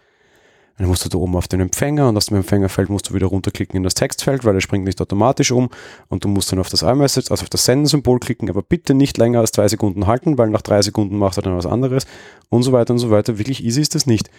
Dann 0.80 0.88
musst 0.88 1.04
du 1.04 1.10
da 1.10 1.18
oben 1.18 1.37
auf 1.37 1.46
den 1.46 1.60
Empfänger 1.60 2.08
und 2.08 2.16
aus 2.16 2.26
dem 2.26 2.38
Empfängerfeld 2.38 2.88
musst 2.88 3.10
du 3.10 3.14
wieder 3.14 3.26
runterklicken 3.26 3.76
in 3.76 3.82
das 3.82 3.92
Textfeld, 3.92 4.46
weil 4.46 4.54
er 4.54 4.62
springt 4.62 4.87
nicht 4.87 4.99
automatisch 4.99 5.50
um 5.50 5.68
und 6.08 6.25
du 6.25 6.28
musst 6.28 6.50
dann 6.52 6.58
auf 6.58 6.70
das 6.70 6.80
iMessage, 6.80 7.30
also 7.30 7.42
auf 7.42 7.50
das 7.50 7.66
Senden-Symbol 7.66 8.18
klicken, 8.18 8.49
aber 8.49 8.62
bitte 8.62 8.94
nicht 8.94 9.18
länger 9.18 9.40
als 9.40 9.52
zwei 9.52 9.68
Sekunden 9.68 10.06
halten, 10.06 10.38
weil 10.38 10.49
nach 10.49 10.62
drei 10.62 10.80
Sekunden 10.80 11.18
macht 11.18 11.37
er 11.37 11.42
dann 11.42 11.54
was 11.54 11.66
anderes 11.66 12.06
und 12.49 12.62
so 12.62 12.72
weiter 12.72 12.94
und 12.94 12.99
so 12.99 13.10
weiter. 13.10 13.37
Wirklich 13.37 13.62
easy 13.62 13.82
ist 13.82 13.94
das 13.94 14.06
nicht. 14.06 14.30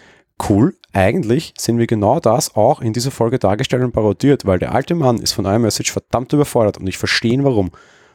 Cool, 0.48 0.74
eigentlich 0.92 1.54
sind 1.56 1.78
wir 1.78 1.86
genau 1.86 2.18
das 2.18 2.56
auch 2.56 2.80
in 2.80 2.92
dieser 2.92 3.12
Folge 3.12 3.38
dargestellt 3.38 3.84
und 3.84 3.92
parodiert, 3.92 4.44
weil 4.44 4.58
der 4.58 4.74
alte 4.74 4.96
Mann 4.96 5.18
ist 5.18 5.30
von 5.30 5.44
iMessage 5.44 5.92
verdammt 5.92 6.32
überfordert 6.32 6.76
und 6.76 6.88
ich 6.88 6.98
verstehe 6.98 7.44
warum. 7.44 7.70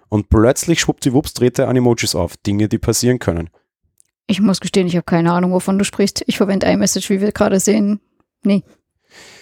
Und 0.09 0.27
plötzlich 0.27 0.81
schwuppdiwupps 0.81 1.33
dreht 1.33 1.59
er 1.59 1.69
Animojis 1.69 2.13
auf, 2.13 2.35
Dinge, 2.35 2.67
die 2.67 2.77
passieren 2.77 3.19
können. 3.19 3.49
Ich 4.29 4.41
muss 4.41 4.59
gestehen, 4.59 4.87
ich 4.87 4.97
habe 4.97 5.05
keine 5.05 5.31
Ahnung, 5.31 5.53
wovon 5.53 5.79
du 5.79 5.85
sprichst. 5.85 6.25
Ich 6.27 6.35
verwende 6.35 6.67
iMessage, 6.67 7.09
wie 7.09 7.21
wir 7.21 7.31
gerade 7.31 7.61
sehen, 7.61 8.01
Nee. 8.43 8.63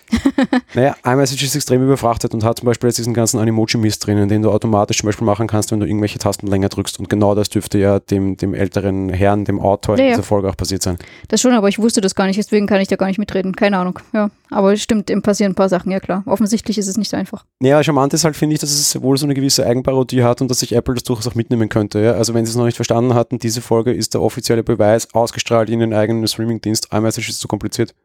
naja, 0.75 0.95
iMessage 1.03 1.43
ist 1.43 1.55
extrem 1.55 1.83
überfrachtet 1.83 2.33
und 2.33 2.43
hat 2.43 2.59
zum 2.59 2.67
Beispiel 2.67 2.89
jetzt 2.89 2.97
diesen 2.97 3.13
ganzen 3.13 3.39
Animoji-Mist 3.39 4.05
drinnen, 4.05 4.29
den 4.29 4.41
du 4.41 4.51
automatisch 4.51 4.99
zum 4.99 5.07
Beispiel 5.07 5.25
machen 5.25 5.47
kannst, 5.47 5.71
wenn 5.71 5.79
du 5.79 5.85
irgendwelche 5.85 6.19
Tasten 6.19 6.47
länger 6.47 6.69
drückst. 6.69 6.99
Und 6.99 7.09
genau 7.09 7.33
das 7.33 7.49
dürfte 7.49 7.77
ja 7.79 7.99
dem, 7.99 8.37
dem 8.37 8.53
älteren 8.53 9.09
Herrn, 9.09 9.45
dem 9.45 9.59
Autor 9.59 9.97
ja, 9.97 10.03
in 10.03 10.09
dieser 10.11 10.23
Folge 10.23 10.49
auch 10.49 10.57
passiert 10.57 10.83
sein. 10.83 10.97
Das 11.27 11.41
schon, 11.41 11.53
aber 11.53 11.69
ich 11.69 11.79
wusste 11.79 12.01
das 12.01 12.13
gar 12.13 12.27
nicht, 12.27 12.37
deswegen 12.37 12.67
kann 12.67 12.81
ich 12.81 12.87
da 12.87 12.95
gar 12.95 13.07
nicht 13.07 13.17
mitreden. 13.17 13.55
Keine 13.55 13.77
Ahnung. 13.77 13.99
Ja, 14.13 14.29
aber 14.51 14.73
es 14.73 14.81
stimmt, 14.81 15.09
im 15.09 15.21
passieren 15.21 15.53
ein 15.53 15.55
paar 15.55 15.69
Sachen, 15.69 15.91
ja 15.91 15.99
klar. 15.99 16.23
Offensichtlich 16.25 16.77
ist 16.77 16.87
es 16.87 16.97
nicht 16.97 17.09
so 17.09 17.17
einfach. 17.17 17.45
Ja, 17.61 17.83
charmant 17.83 18.13
ist 18.13 18.23
halt, 18.23 18.35
finde 18.35 18.53
ich, 18.53 18.59
dass 18.59 18.71
es 18.71 19.01
wohl 19.01 19.17
so 19.17 19.25
eine 19.25 19.33
gewisse 19.33 19.65
Eigenparodie 19.65 20.23
hat 20.23 20.41
und 20.41 20.51
dass 20.51 20.59
sich 20.59 20.73
Apple 20.73 20.93
das 20.93 21.03
durchaus 21.03 21.27
auch 21.27 21.35
mitnehmen 21.35 21.69
könnte. 21.69 21.99
Ja? 21.99 22.11
Also 22.13 22.33
wenn 22.33 22.45
sie 22.45 22.51
es 22.51 22.57
noch 22.57 22.65
nicht 22.65 22.75
verstanden 22.75 23.15
hatten, 23.15 23.39
diese 23.39 23.61
Folge 23.61 23.91
ist 23.91 24.13
der 24.13 24.21
offizielle 24.21 24.63
Beweis, 24.63 25.13
ausgestrahlt 25.13 25.69
in 25.69 25.79
den 25.79 25.93
eigenen 25.93 26.27
Streaming-Dienst. 26.27 26.89
iMessage 26.93 27.29
ist 27.29 27.39
zu 27.39 27.47
kompliziert. 27.47 27.95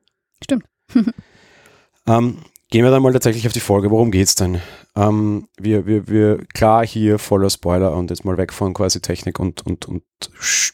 Stimmt. 0.43 0.65
ähm, 2.07 2.39
gehen 2.71 2.85
wir 2.85 2.91
dann 2.91 3.03
mal 3.03 3.13
tatsächlich 3.13 3.47
auf 3.47 3.53
die 3.53 3.61
Folge. 3.61 3.91
Worum 3.91 4.11
geht 4.11 4.29
es 4.29 4.35
denn? 4.35 4.61
Ähm, 4.97 5.49
wir, 5.59 5.87
wir, 5.87 6.09
wir, 6.09 6.45
klar 6.53 6.85
hier 6.87 7.19
voller 7.19 7.51
Spoiler 7.51 7.93
und 7.95 8.11
jetzt 8.11 8.25
mal 8.25 8.37
weg 8.37 8.53
von 8.53 8.75
quasi 8.75 9.01
Technik 9.01 9.39
und, 9.39 9.65
und, 9.67 9.87
und 9.87 10.03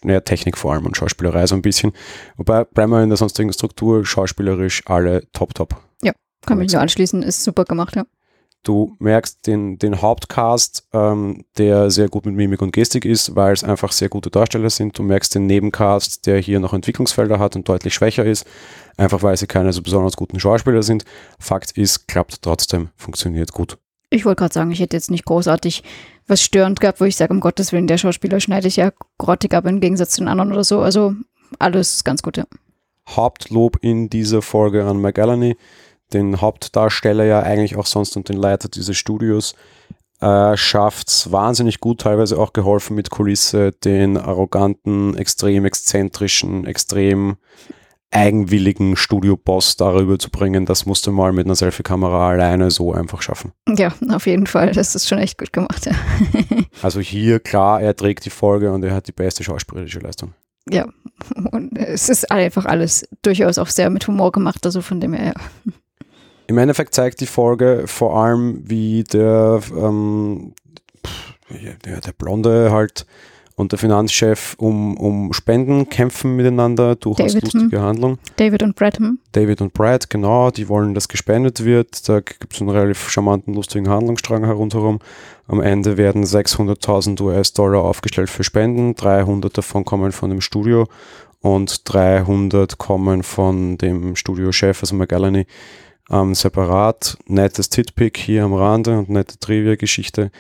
naja, 0.02 0.20
Technik 0.20 0.56
vor 0.56 0.72
allem 0.72 0.86
und 0.86 0.96
Schauspielerei 0.96 1.46
so 1.46 1.54
ein 1.54 1.62
bisschen. 1.62 1.92
Wobei 2.36 2.64
bleiben 2.64 2.92
wir 2.92 3.02
in 3.02 3.10
der 3.10 3.18
sonstigen 3.18 3.52
Struktur, 3.52 4.06
schauspielerisch 4.06 4.82
alle 4.86 5.30
top, 5.32 5.54
top. 5.54 5.76
Ja, 6.02 6.12
Kann 6.46 6.58
mich 6.58 6.72
nur 6.72 6.80
anschließen, 6.80 7.22
ist 7.22 7.44
super 7.44 7.64
gemacht, 7.64 7.96
ja. 7.96 8.04
Du 8.66 8.96
merkst 8.98 9.46
den, 9.46 9.78
den 9.78 10.02
Hauptcast, 10.02 10.88
ähm, 10.92 11.44
der 11.56 11.88
sehr 11.88 12.08
gut 12.08 12.26
mit 12.26 12.34
Mimik 12.34 12.60
und 12.62 12.72
Gestik 12.72 13.04
ist, 13.04 13.36
weil 13.36 13.52
es 13.52 13.62
einfach 13.62 13.92
sehr 13.92 14.08
gute 14.08 14.28
Darsteller 14.28 14.70
sind. 14.70 14.98
Du 14.98 15.04
merkst 15.04 15.36
den 15.36 15.46
Nebencast, 15.46 16.26
der 16.26 16.40
hier 16.40 16.58
noch 16.58 16.72
Entwicklungsfelder 16.72 17.38
hat 17.38 17.54
und 17.54 17.68
deutlich 17.68 17.94
schwächer 17.94 18.24
ist, 18.24 18.44
einfach 18.96 19.22
weil 19.22 19.36
sie 19.36 19.46
keine 19.46 19.72
so 19.72 19.82
besonders 19.82 20.16
guten 20.16 20.40
Schauspieler 20.40 20.82
sind. 20.82 21.04
Fakt 21.38 21.78
ist, 21.78 22.08
klappt 22.08 22.42
trotzdem, 22.42 22.88
funktioniert 22.96 23.52
gut. 23.52 23.78
Ich 24.10 24.24
wollte 24.24 24.40
gerade 24.40 24.54
sagen, 24.54 24.72
ich 24.72 24.80
hätte 24.80 24.96
jetzt 24.96 25.12
nicht 25.12 25.26
großartig 25.26 25.84
was 26.26 26.42
störend 26.42 26.80
gehabt, 26.80 27.00
wo 27.00 27.04
ich 27.04 27.14
sage, 27.14 27.32
um 27.32 27.38
Gottes 27.38 27.70
Willen, 27.70 27.86
der 27.86 27.98
Schauspieler 27.98 28.40
schneide 28.40 28.66
ich 28.66 28.74
ja 28.74 28.90
grottig 29.16 29.54
ab 29.54 29.66
im 29.66 29.78
Gegensatz 29.78 30.10
zu 30.10 30.22
den 30.22 30.28
anderen 30.28 30.50
oder 30.50 30.64
so. 30.64 30.80
Also 30.80 31.14
alles 31.60 32.02
ganz 32.02 32.20
gut, 32.20 32.36
ja. 32.36 32.46
Hauptlob 33.08 33.78
in 33.82 34.10
dieser 34.10 34.42
Folge 34.42 34.84
an 34.84 35.00
McGallany 35.00 35.56
den 36.12 36.40
Hauptdarsteller 36.40 37.24
ja 37.24 37.40
eigentlich 37.40 37.76
auch 37.76 37.86
sonst 37.86 38.16
und 38.16 38.28
den 38.28 38.36
Leiter 38.36 38.68
dieses 38.68 38.96
Studios, 38.96 39.54
äh, 40.20 40.56
schafft 40.56 41.08
es 41.08 41.32
wahnsinnig 41.32 41.80
gut, 41.80 42.00
teilweise 42.00 42.38
auch 42.38 42.52
geholfen 42.52 42.96
mit 42.96 43.10
Kulisse, 43.10 43.72
den 43.72 44.16
arroganten, 44.16 45.16
extrem 45.16 45.64
exzentrischen, 45.64 46.66
extrem 46.66 47.36
eigenwilligen 48.10 48.96
Studioboss 48.96 49.76
darüber 49.76 50.18
zu 50.18 50.30
bringen, 50.30 50.64
das 50.64 50.86
musste 50.86 51.10
mal 51.10 51.32
mit 51.32 51.46
einer 51.46 51.56
Selfie-Kamera 51.56 52.30
alleine 52.30 52.70
so 52.70 52.92
einfach 52.92 53.20
schaffen. 53.20 53.52
Ja, 53.68 53.92
auf 54.10 54.26
jeden 54.26 54.46
Fall. 54.46 54.72
Das 54.72 54.94
ist 54.94 55.08
schon 55.08 55.18
echt 55.18 55.38
gut 55.38 55.52
gemacht. 55.52 55.86
Ja. 55.86 55.92
also 56.82 57.00
hier 57.00 57.40
klar, 57.40 57.82
er 57.82 57.94
trägt 57.94 58.24
die 58.24 58.30
Folge 58.30 58.72
und 58.72 58.84
er 58.84 58.94
hat 58.94 59.08
die 59.08 59.12
beste 59.12 59.44
schauspielerische 59.44 59.98
Leistung. 59.98 60.32
Ja, 60.68 60.88
und 61.52 61.76
es 61.76 62.08
ist 62.08 62.30
einfach 62.30 62.64
alles 62.64 63.06
durchaus 63.22 63.58
auch 63.58 63.68
sehr 63.68 63.90
mit 63.90 64.06
Humor 64.08 64.32
gemacht, 64.32 64.64
also 64.64 64.80
von 64.80 65.00
dem 65.00 65.12
her. 65.12 65.34
Ja. 65.36 65.72
Im 66.48 66.58
Endeffekt 66.58 66.94
zeigt 66.94 67.20
die 67.20 67.26
Folge 67.26 67.84
vor 67.86 68.16
allem, 68.16 68.62
wie 68.64 69.04
der, 69.04 69.60
ähm, 69.76 70.54
der, 71.84 72.00
der 72.00 72.12
Blonde 72.12 72.70
halt 72.70 73.06
und 73.56 73.72
der 73.72 73.78
Finanzchef 73.78 74.54
um, 74.58 74.96
um 74.98 75.32
Spenden 75.32 75.88
kämpfen 75.88 76.36
miteinander, 76.36 76.94
durchaus 76.94 77.32
David, 77.32 77.54
lustige 77.54 77.80
Handlung. 77.80 78.18
David 78.36 78.62
und 78.62 78.76
Brad. 78.76 78.98
Hm? 78.98 79.18
David 79.32 79.62
und 79.62 79.72
Brad, 79.72 80.10
genau, 80.10 80.50
die 80.50 80.68
wollen, 80.68 80.94
dass 80.94 81.08
gespendet 81.08 81.64
wird. 81.64 82.06
Da 82.06 82.20
gibt 82.20 82.52
es 82.52 82.60
einen 82.60 82.68
relativ 82.68 83.08
charmanten, 83.08 83.54
lustigen 83.54 83.88
Handlungsstrang 83.88 84.44
herunterherum. 84.44 84.98
Am 85.48 85.60
Ende 85.60 85.96
werden 85.96 86.24
600.000 86.24 87.20
US-Dollar 87.22 87.82
aufgestellt 87.82 88.28
für 88.28 88.44
Spenden. 88.44 88.94
300 88.94 89.56
davon 89.56 89.86
kommen 89.86 90.12
von 90.12 90.28
dem 90.28 90.42
Studio 90.42 90.86
und 91.40 91.80
300 91.90 92.76
kommen 92.76 93.22
von 93.22 93.78
dem 93.78 94.16
Studiochef, 94.16 94.82
also 94.82 94.94
McGallany 94.96 95.46
ähm, 96.10 96.34
separat. 96.34 97.18
Nettes 97.26 97.68
Titpick 97.68 98.16
hier 98.16 98.44
am 98.44 98.54
Rande 98.54 98.98
und 98.98 99.08
nette 99.08 99.38
Trivia-Geschichte. 99.38 100.30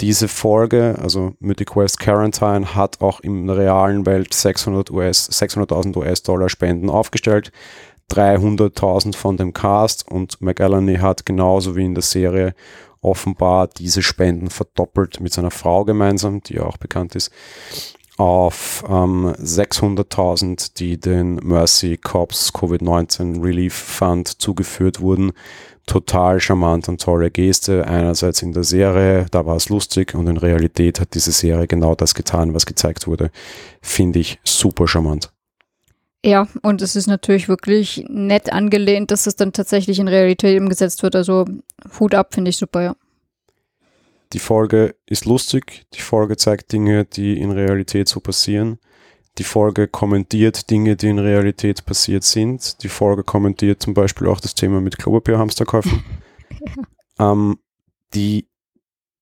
Diese 0.00 0.26
Folge, 0.26 0.98
also 1.00 1.34
Mythic 1.38 1.70
Quest 1.70 2.00
Quarantine, 2.00 2.74
hat 2.74 3.00
auch 3.00 3.20
in 3.20 3.46
der 3.46 3.56
realen 3.56 4.06
Welt 4.06 4.34
600 4.34 4.90
US, 4.90 5.30
600.000 5.30 5.96
US-Dollar 5.96 6.48
Spenden 6.48 6.90
aufgestellt. 6.90 7.52
300.000 8.10 9.16
von 9.16 9.36
dem 9.36 9.52
Cast 9.52 10.10
und 10.10 10.40
McElhenney 10.42 10.96
hat 10.96 11.24
genauso 11.24 11.76
wie 11.76 11.84
in 11.84 11.94
der 11.94 12.02
Serie 12.02 12.54
offenbar 13.00 13.68
diese 13.68 14.02
Spenden 14.02 14.50
verdoppelt 14.50 15.20
mit 15.20 15.32
seiner 15.32 15.50
Frau 15.50 15.84
gemeinsam, 15.84 16.42
die 16.42 16.54
ja 16.54 16.64
auch 16.64 16.76
bekannt 16.76 17.14
ist 17.14 17.32
auf 18.22 18.84
ähm, 18.88 19.32
600.000, 19.32 20.74
die 20.76 20.96
den 20.96 21.40
Mercy 21.42 21.96
Corps 21.96 22.52
Covid-19 22.54 23.42
Relief 23.42 23.74
Fund 23.74 24.40
zugeführt 24.40 25.00
wurden. 25.00 25.32
Total 25.86 26.38
charmant 26.38 26.88
und 26.88 27.02
tolle 27.02 27.32
Geste. 27.32 27.84
Einerseits 27.88 28.40
in 28.40 28.52
der 28.52 28.62
Serie, 28.62 29.26
da 29.32 29.44
war 29.44 29.56
es 29.56 29.70
lustig 29.70 30.14
und 30.14 30.28
in 30.28 30.36
Realität 30.36 31.00
hat 31.00 31.14
diese 31.14 31.32
Serie 31.32 31.66
genau 31.66 31.96
das 31.96 32.14
getan, 32.14 32.54
was 32.54 32.64
gezeigt 32.64 33.08
wurde. 33.08 33.32
Finde 33.80 34.20
ich 34.20 34.38
super 34.44 34.86
charmant. 34.86 35.32
Ja, 36.24 36.46
und 36.62 36.80
es 36.80 36.94
ist 36.94 37.08
natürlich 37.08 37.48
wirklich 37.48 38.04
nett 38.08 38.52
angelehnt, 38.52 39.10
dass 39.10 39.26
es 39.26 39.34
dann 39.34 39.52
tatsächlich 39.52 39.98
in 39.98 40.06
Realität 40.06 40.60
umgesetzt 40.60 41.02
wird. 41.02 41.16
Also 41.16 41.44
Hut 41.98 42.14
ab, 42.14 42.34
finde 42.34 42.50
ich 42.50 42.56
super, 42.56 42.82
ja. 42.82 42.94
Die 44.32 44.38
Folge 44.38 44.94
ist 45.06 45.26
lustig, 45.26 45.84
die 45.94 46.00
Folge 46.00 46.36
zeigt 46.36 46.72
Dinge, 46.72 47.04
die 47.04 47.38
in 47.38 47.50
Realität 47.50 48.08
so 48.08 48.20
passieren. 48.20 48.78
Die 49.38 49.44
Folge 49.44 49.88
kommentiert 49.88 50.70
Dinge, 50.70 50.96
die 50.96 51.08
in 51.08 51.18
Realität 51.18 51.84
passiert 51.86 52.22
sind. 52.24 52.82
Die 52.82 52.88
Folge 52.88 53.24
kommentiert 53.24 53.82
zum 53.82 53.94
Beispiel 53.94 54.26
auch 54.28 54.40
das 54.40 54.54
Thema 54.54 54.80
mit 54.80 54.98
Klopapierhamsterkäufen. 54.98 56.04
ähm, 57.18 57.58
die 58.14 58.46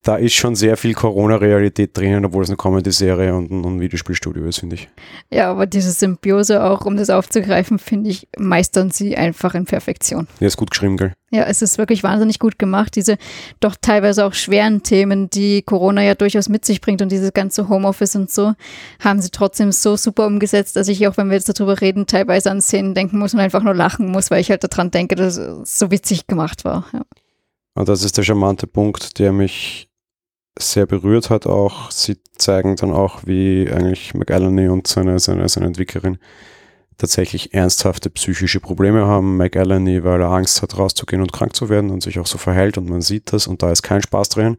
da 0.03 0.17
ist 0.17 0.33
schon 0.33 0.57
sehr 0.57 0.79
viel 0.79 0.95
Corona-Realität 0.95 1.95
drinnen, 1.95 2.25
obwohl 2.25 2.43
es 2.43 2.49
eine 2.49 2.57
Comedy-Serie 2.57 3.35
und 3.35 3.51
ein, 3.51 3.65
ein 3.65 3.81
Videospielstudio 3.81 4.47
ist, 4.47 4.61
finde 4.61 4.77
ich. 4.77 4.89
Ja, 5.31 5.51
aber 5.51 5.67
diese 5.67 5.91
Symbiose 5.91 6.65
auch, 6.65 6.87
um 6.87 6.97
das 6.97 7.11
aufzugreifen, 7.11 7.79
finde 7.79 8.09
ich, 8.09 8.27
meistern 8.39 8.91
sie 8.91 9.17
einfach 9.19 9.55
in 9.55 9.67
Perfektion. 9.67 10.27
Ja, 10.41 10.47
ist 10.47 10.57
gut 10.57 10.71
geschrieben, 10.71 10.97
gell? 10.97 11.13
Ja, 11.31 11.45
es 11.45 11.61
ist 11.61 11.77
wirklich 11.77 12.03
wahnsinnig 12.03 12.39
gut 12.39 12.59
gemacht. 12.59 12.97
Diese 12.97 13.19
doch 13.61 13.77
teilweise 13.81 14.25
auch 14.25 14.33
schweren 14.33 14.83
Themen, 14.83 15.29
die 15.29 15.61
Corona 15.63 16.03
ja 16.03 16.15
durchaus 16.15 16.49
mit 16.49 16.65
sich 16.65 16.81
bringt 16.81 17.03
und 17.03 17.13
dieses 17.13 17.35
ganze 17.35 17.69
Homeoffice 17.69 18.17
und 18.17 18.31
so, 18.31 18.55
haben 19.01 19.21
sie 19.21 19.31
trotzdem 19.31 19.71
so 19.71 19.97
super 19.97 20.27
umgesetzt, 20.27 20.77
dass 20.77 20.89
ich 20.89 21.07
auch, 21.07 21.19
wenn 21.19 21.29
wir 21.29 21.37
jetzt 21.37 21.49
darüber 21.49 21.79
reden, 21.81 22.07
teilweise 22.07 22.51
an 22.51 22.63
Szenen 22.63 22.95
denken 22.95 23.19
muss 23.19 23.35
und 23.35 23.41
einfach 23.41 23.63
nur 23.63 23.75
lachen 23.75 24.11
muss, 24.11 24.31
weil 24.31 24.41
ich 24.41 24.51
halt 24.51 24.65
daran 24.65 24.91
denke, 24.91 25.15
dass 25.15 25.37
es 25.37 25.79
so 25.79 25.91
witzig 25.91 26.27
gemacht 26.27 26.65
war. 26.65 26.87
Ja. 26.95 27.03
Und 27.75 27.89
das 27.89 28.03
ist 28.03 28.17
der 28.17 28.25
charmante 28.25 28.67
Punkt, 28.67 29.19
der 29.19 29.33
mich 29.33 29.90
sehr 30.59 30.87
berührt 30.87 31.31
hat 31.31 31.47
auch. 31.47 31.91
Sie 31.91 32.19
zeigen 32.37 32.77
dann 32.77 32.93
auch, 32.93 33.21
wie 33.25 33.71
eigentlich 33.71 34.15
McAlleney 34.15 34.69
und 34.69 34.87
seine, 34.87 35.19
seine, 35.19 35.49
seine 35.49 35.67
Entwicklerin 35.67 36.19
tatsächlich 36.99 37.55
ernsthafte 37.55 38.11
psychische 38.11 38.61
Probleme 38.61 39.07
haben. 39.07 39.37
McAlleney, 39.37 40.05
weil 40.05 40.21
er 40.21 40.31
Angst 40.31 40.63
hat, 40.63 40.79
rauszugehen 40.79 41.23
und 41.23 41.33
krank 41.33 41.57
zu 41.57 41.69
werden 41.69 41.91
und 41.91 42.03
sich 42.03 42.19
auch 42.19 42.27
so 42.27 42.39
verhält 42.39 42.79
und 42.79 42.89
man 42.89 43.01
sieht 43.01 43.33
das 43.33 43.47
und 43.47 43.63
da 43.63 43.73
ist 43.73 43.83
kein 43.83 44.03
Spaß 44.03 44.29
drin. 44.29 44.59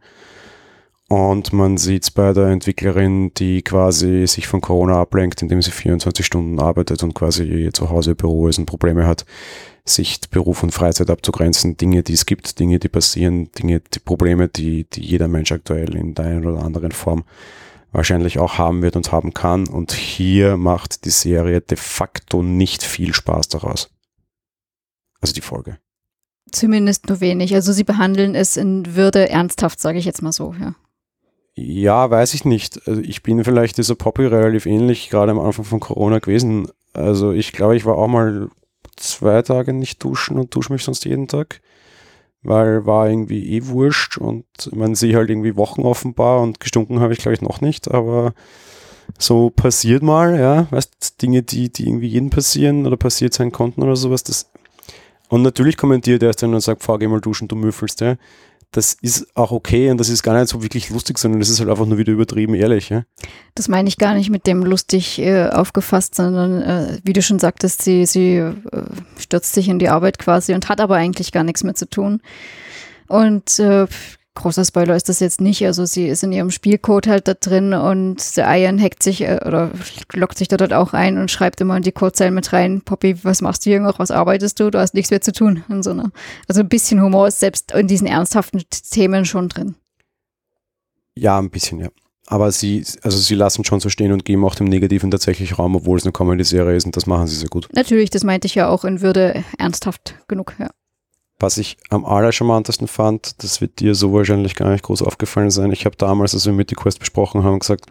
Und 1.08 1.52
man 1.52 1.76
sieht 1.76 2.04
es 2.04 2.10
bei 2.10 2.32
der 2.32 2.46
Entwicklerin, 2.46 3.34
die 3.34 3.60
quasi 3.60 4.26
sich 4.26 4.48
von 4.48 4.62
Corona 4.62 4.98
ablenkt, 4.98 5.42
indem 5.42 5.60
sie 5.60 5.70
24 5.70 6.24
Stunden 6.24 6.58
arbeitet 6.58 7.02
und 7.02 7.12
quasi 7.12 7.68
zu 7.72 7.90
Hause 7.90 8.14
Büro 8.14 8.48
ist 8.48 8.58
und 8.58 8.64
Probleme 8.64 9.06
hat, 9.06 9.26
sich 9.84 10.20
Beruf 10.30 10.62
und 10.62 10.72
Freizeit 10.72 11.10
abzugrenzen, 11.10 11.76
Dinge, 11.76 12.02
die 12.02 12.12
es 12.12 12.26
gibt, 12.26 12.58
Dinge, 12.58 12.78
die 12.78 12.88
passieren, 12.88 13.50
Dinge, 13.52 13.80
die 13.80 13.98
Probleme, 13.98 14.48
die, 14.48 14.84
die 14.84 15.02
jeder 15.02 15.28
Mensch 15.28 15.50
aktuell 15.50 15.96
in 15.96 16.14
der 16.14 16.26
einen 16.26 16.46
oder 16.46 16.62
anderen 16.62 16.92
Form 16.92 17.24
wahrscheinlich 17.90 18.38
auch 18.38 18.58
haben 18.58 18.82
wird 18.82 18.96
und 18.96 19.12
haben 19.12 19.34
kann. 19.34 19.68
Und 19.68 19.92
hier 19.92 20.56
macht 20.56 21.04
die 21.04 21.10
Serie 21.10 21.60
de 21.60 21.76
facto 21.76 22.42
nicht 22.42 22.82
viel 22.82 23.12
Spaß 23.14 23.48
daraus. 23.48 23.90
Also 25.20 25.34
die 25.34 25.40
Folge. 25.40 25.78
Zumindest 26.50 27.08
nur 27.08 27.20
wenig. 27.20 27.54
Also 27.54 27.72
sie 27.72 27.84
behandeln 27.84 28.34
es 28.34 28.56
in 28.56 28.94
Würde 28.94 29.28
ernsthaft, 29.28 29.80
sage 29.80 29.98
ich 29.98 30.04
jetzt 30.04 30.22
mal 30.22 30.32
so, 30.32 30.54
ja. 30.58 30.74
Ja, 31.54 32.10
weiß 32.10 32.34
ich 32.34 32.44
nicht. 32.44 32.86
Also 32.88 33.02
ich 33.02 33.22
bin 33.22 33.44
vielleicht 33.44 33.76
dieser 33.76 33.94
Poppy 33.94 34.26
relativ 34.26 34.64
ähnlich, 34.64 35.10
gerade 35.10 35.32
am 35.32 35.38
Anfang 35.38 35.64
von 35.64 35.80
Corona 35.80 36.18
gewesen. 36.18 36.68
Also 36.94 37.32
ich 37.32 37.52
glaube, 37.52 37.76
ich 37.76 37.84
war 37.84 37.96
auch 37.96 38.08
mal 38.08 38.48
zwei 38.96 39.42
Tage 39.42 39.72
nicht 39.72 40.02
duschen 40.02 40.38
und 40.38 40.54
dusche 40.54 40.72
mich 40.72 40.84
sonst 40.84 41.04
jeden 41.04 41.28
Tag, 41.28 41.60
weil 42.42 42.86
war 42.86 43.08
irgendwie 43.08 43.56
eh 43.56 43.66
wurscht 43.66 44.18
und 44.18 44.44
man 44.72 44.94
sehe 44.94 45.16
halt 45.16 45.30
irgendwie 45.30 45.56
Wochen 45.56 45.82
offenbar 45.82 46.40
und 46.40 46.60
gestunken 46.60 47.00
habe 47.00 47.12
ich 47.12 47.20
glaube 47.20 47.34
ich 47.34 47.42
noch 47.42 47.60
nicht, 47.60 47.90
aber 47.90 48.34
so 49.18 49.50
passiert 49.50 50.02
mal, 50.02 50.38
ja, 50.38 50.66
weißt 50.70 51.20
Dinge, 51.20 51.42
die, 51.42 51.72
die 51.72 51.86
irgendwie 51.86 52.08
jeden 52.08 52.30
passieren 52.30 52.86
oder 52.86 52.96
passiert 52.96 53.34
sein 53.34 53.52
konnten 53.52 53.82
oder 53.82 53.96
sowas, 53.96 54.22
das 54.22 54.50
und 55.28 55.42
natürlich 55.42 55.78
kommentiert 55.78 56.22
er 56.22 56.28
erst 56.28 56.42
dann 56.42 56.52
und 56.52 56.60
sagt, 56.60 56.82
fahr 56.82 56.98
geh 56.98 57.08
mal 57.08 57.20
duschen, 57.20 57.48
du 57.48 57.56
müffelst, 57.56 58.00
ja 58.00 58.16
das 58.72 58.94
ist 59.02 59.36
auch 59.36 59.52
okay 59.52 59.90
und 59.90 59.98
das 59.98 60.08
ist 60.08 60.22
gar 60.22 60.34
nicht 60.34 60.48
so 60.48 60.62
wirklich 60.62 60.88
lustig, 60.88 61.18
sondern 61.18 61.40
das 61.40 61.50
ist 61.50 61.60
halt 61.60 61.68
einfach 61.68 61.84
nur 61.84 61.98
wieder 61.98 62.12
übertrieben 62.12 62.54
ehrlich. 62.54 62.88
Ja? 62.88 63.04
Das 63.54 63.68
meine 63.68 63.88
ich 63.88 63.98
gar 63.98 64.14
nicht 64.14 64.30
mit 64.30 64.46
dem 64.46 64.64
lustig 64.64 65.18
äh, 65.18 65.48
aufgefasst, 65.48 66.14
sondern 66.14 66.62
äh, 66.62 66.98
wie 67.04 67.12
du 67.12 67.20
schon 67.20 67.38
sagtest, 67.38 67.82
sie, 67.82 68.06
sie 68.06 68.36
äh, 68.36 68.54
stürzt 69.18 69.52
sich 69.52 69.68
in 69.68 69.78
die 69.78 69.90
Arbeit 69.90 70.18
quasi 70.18 70.54
und 70.54 70.70
hat 70.70 70.80
aber 70.80 70.96
eigentlich 70.96 71.32
gar 71.32 71.44
nichts 71.44 71.64
mehr 71.64 71.74
zu 71.74 71.86
tun. 71.86 72.22
Und 73.08 73.58
äh, 73.58 73.86
großer 74.34 74.64
Spoiler 74.64 74.96
ist 74.96 75.08
das 75.08 75.20
jetzt 75.20 75.40
nicht. 75.40 75.64
Also 75.66 75.84
sie 75.84 76.08
ist 76.08 76.22
in 76.22 76.32
ihrem 76.32 76.50
Spielcode 76.50 77.06
halt 77.06 77.28
da 77.28 77.34
drin 77.34 77.74
und 77.74 78.36
der 78.36 78.48
Ian 78.56 78.80
hackt 78.80 79.02
sich 79.02 79.22
äh, 79.22 79.40
oder 79.44 79.70
lockt 80.14 80.38
sich 80.38 80.48
da 80.48 80.56
dort 80.56 80.72
auch 80.72 80.92
ein 80.92 81.18
und 81.18 81.30
schreibt 81.30 81.60
immer 81.60 81.76
in 81.76 81.82
die 81.82 81.92
Codezeilen 81.92 82.34
mit 82.34 82.52
rein, 82.52 82.82
Poppy, 82.82 83.22
was 83.24 83.42
machst 83.42 83.66
du 83.66 83.70
hier 83.70 83.80
noch, 83.80 83.98
was 83.98 84.10
arbeitest 84.10 84.58
du? 84.60 84.70
Du 84.70 84.78
hast 84.78 84.94
nichts 84.94 85.10
mehr 85.10 85.20
zu 85.20 85.32
tun. 85.32 85.64
Und 85.68 85.82
so, 85.82 85.92
ne? 85.94 86.10
Also 86.48 86.60
ein 86.60 86.68
bisschen 86.68 87.02
Humor 87.02 87.28
ist 87.28 87.40
selbst 87.40 87.72
in 87.72 87.88
diesen 87.88 88.06
ernsthaften 88.06 88.62
Themen 88.90 89.24
schon 89.24 89.48
drin. 89.48 89.74
Ja, 91.14 91.38
ein 91.38 91.50
bisschen, 91.50 91.80
ja. 91.80 91.88
Aber 92.26 92.50
sie, 92.52 92.84
also 93.02 93.18
sie 93.18 93.34
lassen 93.34 93.64
schon 93.64 93.80
so 93.80 93.90
stehen 93.90 94.12
und 94.12 94.24
geben 94.24 94.44
auch 94.44 94.54
dem 94.54 94.66
Negativen 94.66 95.10
tatsächlich 95.10 95.58
Raum, 95.58 95.76
obwohl 95.76 95.98
es 95.98 96.04
eine 96.04 96.12
Comedy-Serie 96.12 96.76
ist 96.76 96.86
und 96.86 96.96
das 96.96 97.06
machen 97.06 97.26
sie 97.26 97.36
sehr 97.36 97.48
gut. 97.48 97.68
Natürlich, 97.72 98.08
das 98.08 98.24
meinte 98.24 98.46
ich 98.46 98.54
ja 98.54 98.68
auch 98.68 98.84
in 98.84 99.02
Würde 99.02 99.44
ernsthaft 99.58 100.14
genug, 100.28 100.54
ja. 100.58 100.70
Was 101.42 101.58
ich 101.58 101.76
am 101.90 102.04
allercharmantesten 102.04 102.86
fand, 102.86 103.42
das 103.42 103.60
wird 103.60 103.80
dir 103.80 103.96
so 103.96 104.12
wahrscheinlich 104.12 104.54
gar 104.54 104.70
nicht 104.70 104.84
groß 104.84 105.02
aufgefallen 105.02 105.50
sein. 105.50 105.72
Ich 105.72 105.84
habe 105.86 105.96
damals, 105.96 106.34
als 106.34 106.46
wir 106.46 106.52
Mythic 106.52 106.78
Quest 106.78 107.00
besprochen 107.00 107.42
haben, 107.42 107.58
gesagt, 107.58 107.86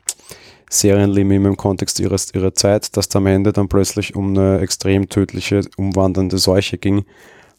Serienleben 0.69 1.45
im 1.45 1.57
Kontext 1.57 1.99
ihrer, 1.99 2.15
ihrer 2.33 2.53
Zeit, 2.53 2.95
dass 2.95 3.09
da 3.09 3.19
am 3.19 3.27
Ende 3.27 3.51
dann 3.51 3.67
plötzlich 3.67 4.15
um 4.15 4.29
eine 4.29 4.59
extrem 4.59 5.09
tödliche, 5.09 5.63
umwandernde 5.75 6.37
Seuche 6.37 6.77
ging, 6.77 7.03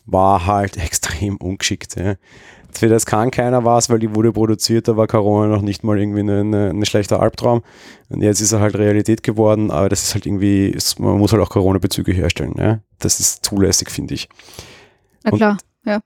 war 0.06 0.46
halt 0.46 0.76
extrem 0.82 1.36
ungeschickt. 1.36 1.96
Ja. 1.96 2.14
Für 2.72 2.88
das 2.88 3.04
kann 3.04 3.30
keiner 3.30 3.66
was, 3.66 3.90
weil 3.90 3.98
die 3.98 4.14
wurde 4.14 4.32
produziert, 4.32 4.88
da 4.88 4.96
war 4.96 5.06
Corona 5.06 5.54
noch 5.54 5.60
nicht 5.60 5.84
mal 5.84 5.98
irgendwie 5.98 6.20
ein 6.20 6.54
eine, 6.54 6.86
schlechter 6.86 7.20
Albtraum. 7.20 7.62
Und 8.08 8.22
jetzt 8.22 8.40
ist 8.40 8.52
er 8.52 8.60
halt 8.60 8.76
Realität 8.76 9.22
geworden, 9.22 9.70
aber 9.70 9.90
das 9.90 10.04
ist 10.04 10.14
halt 10.14 10.24
irgendwie, 10.24 10.74
man 10.96 11.18
muss 11.18 11.32
halt 11.32 11.42
auch 11.42 11.50
Corona-Bezüge 11.50 12.12
herstellen. 12.12 12.54
Ja. 12.56 12.80
Das 12.98 13.20
ist 13.20 13.44
zulässig, 13.44 13.90
finde 13.90 14.14
ich. 14.14 14.30
Na 15.24 15.32
klar, 15.32 15.52
und, 15.52 15.71
ja. 15.84 16.00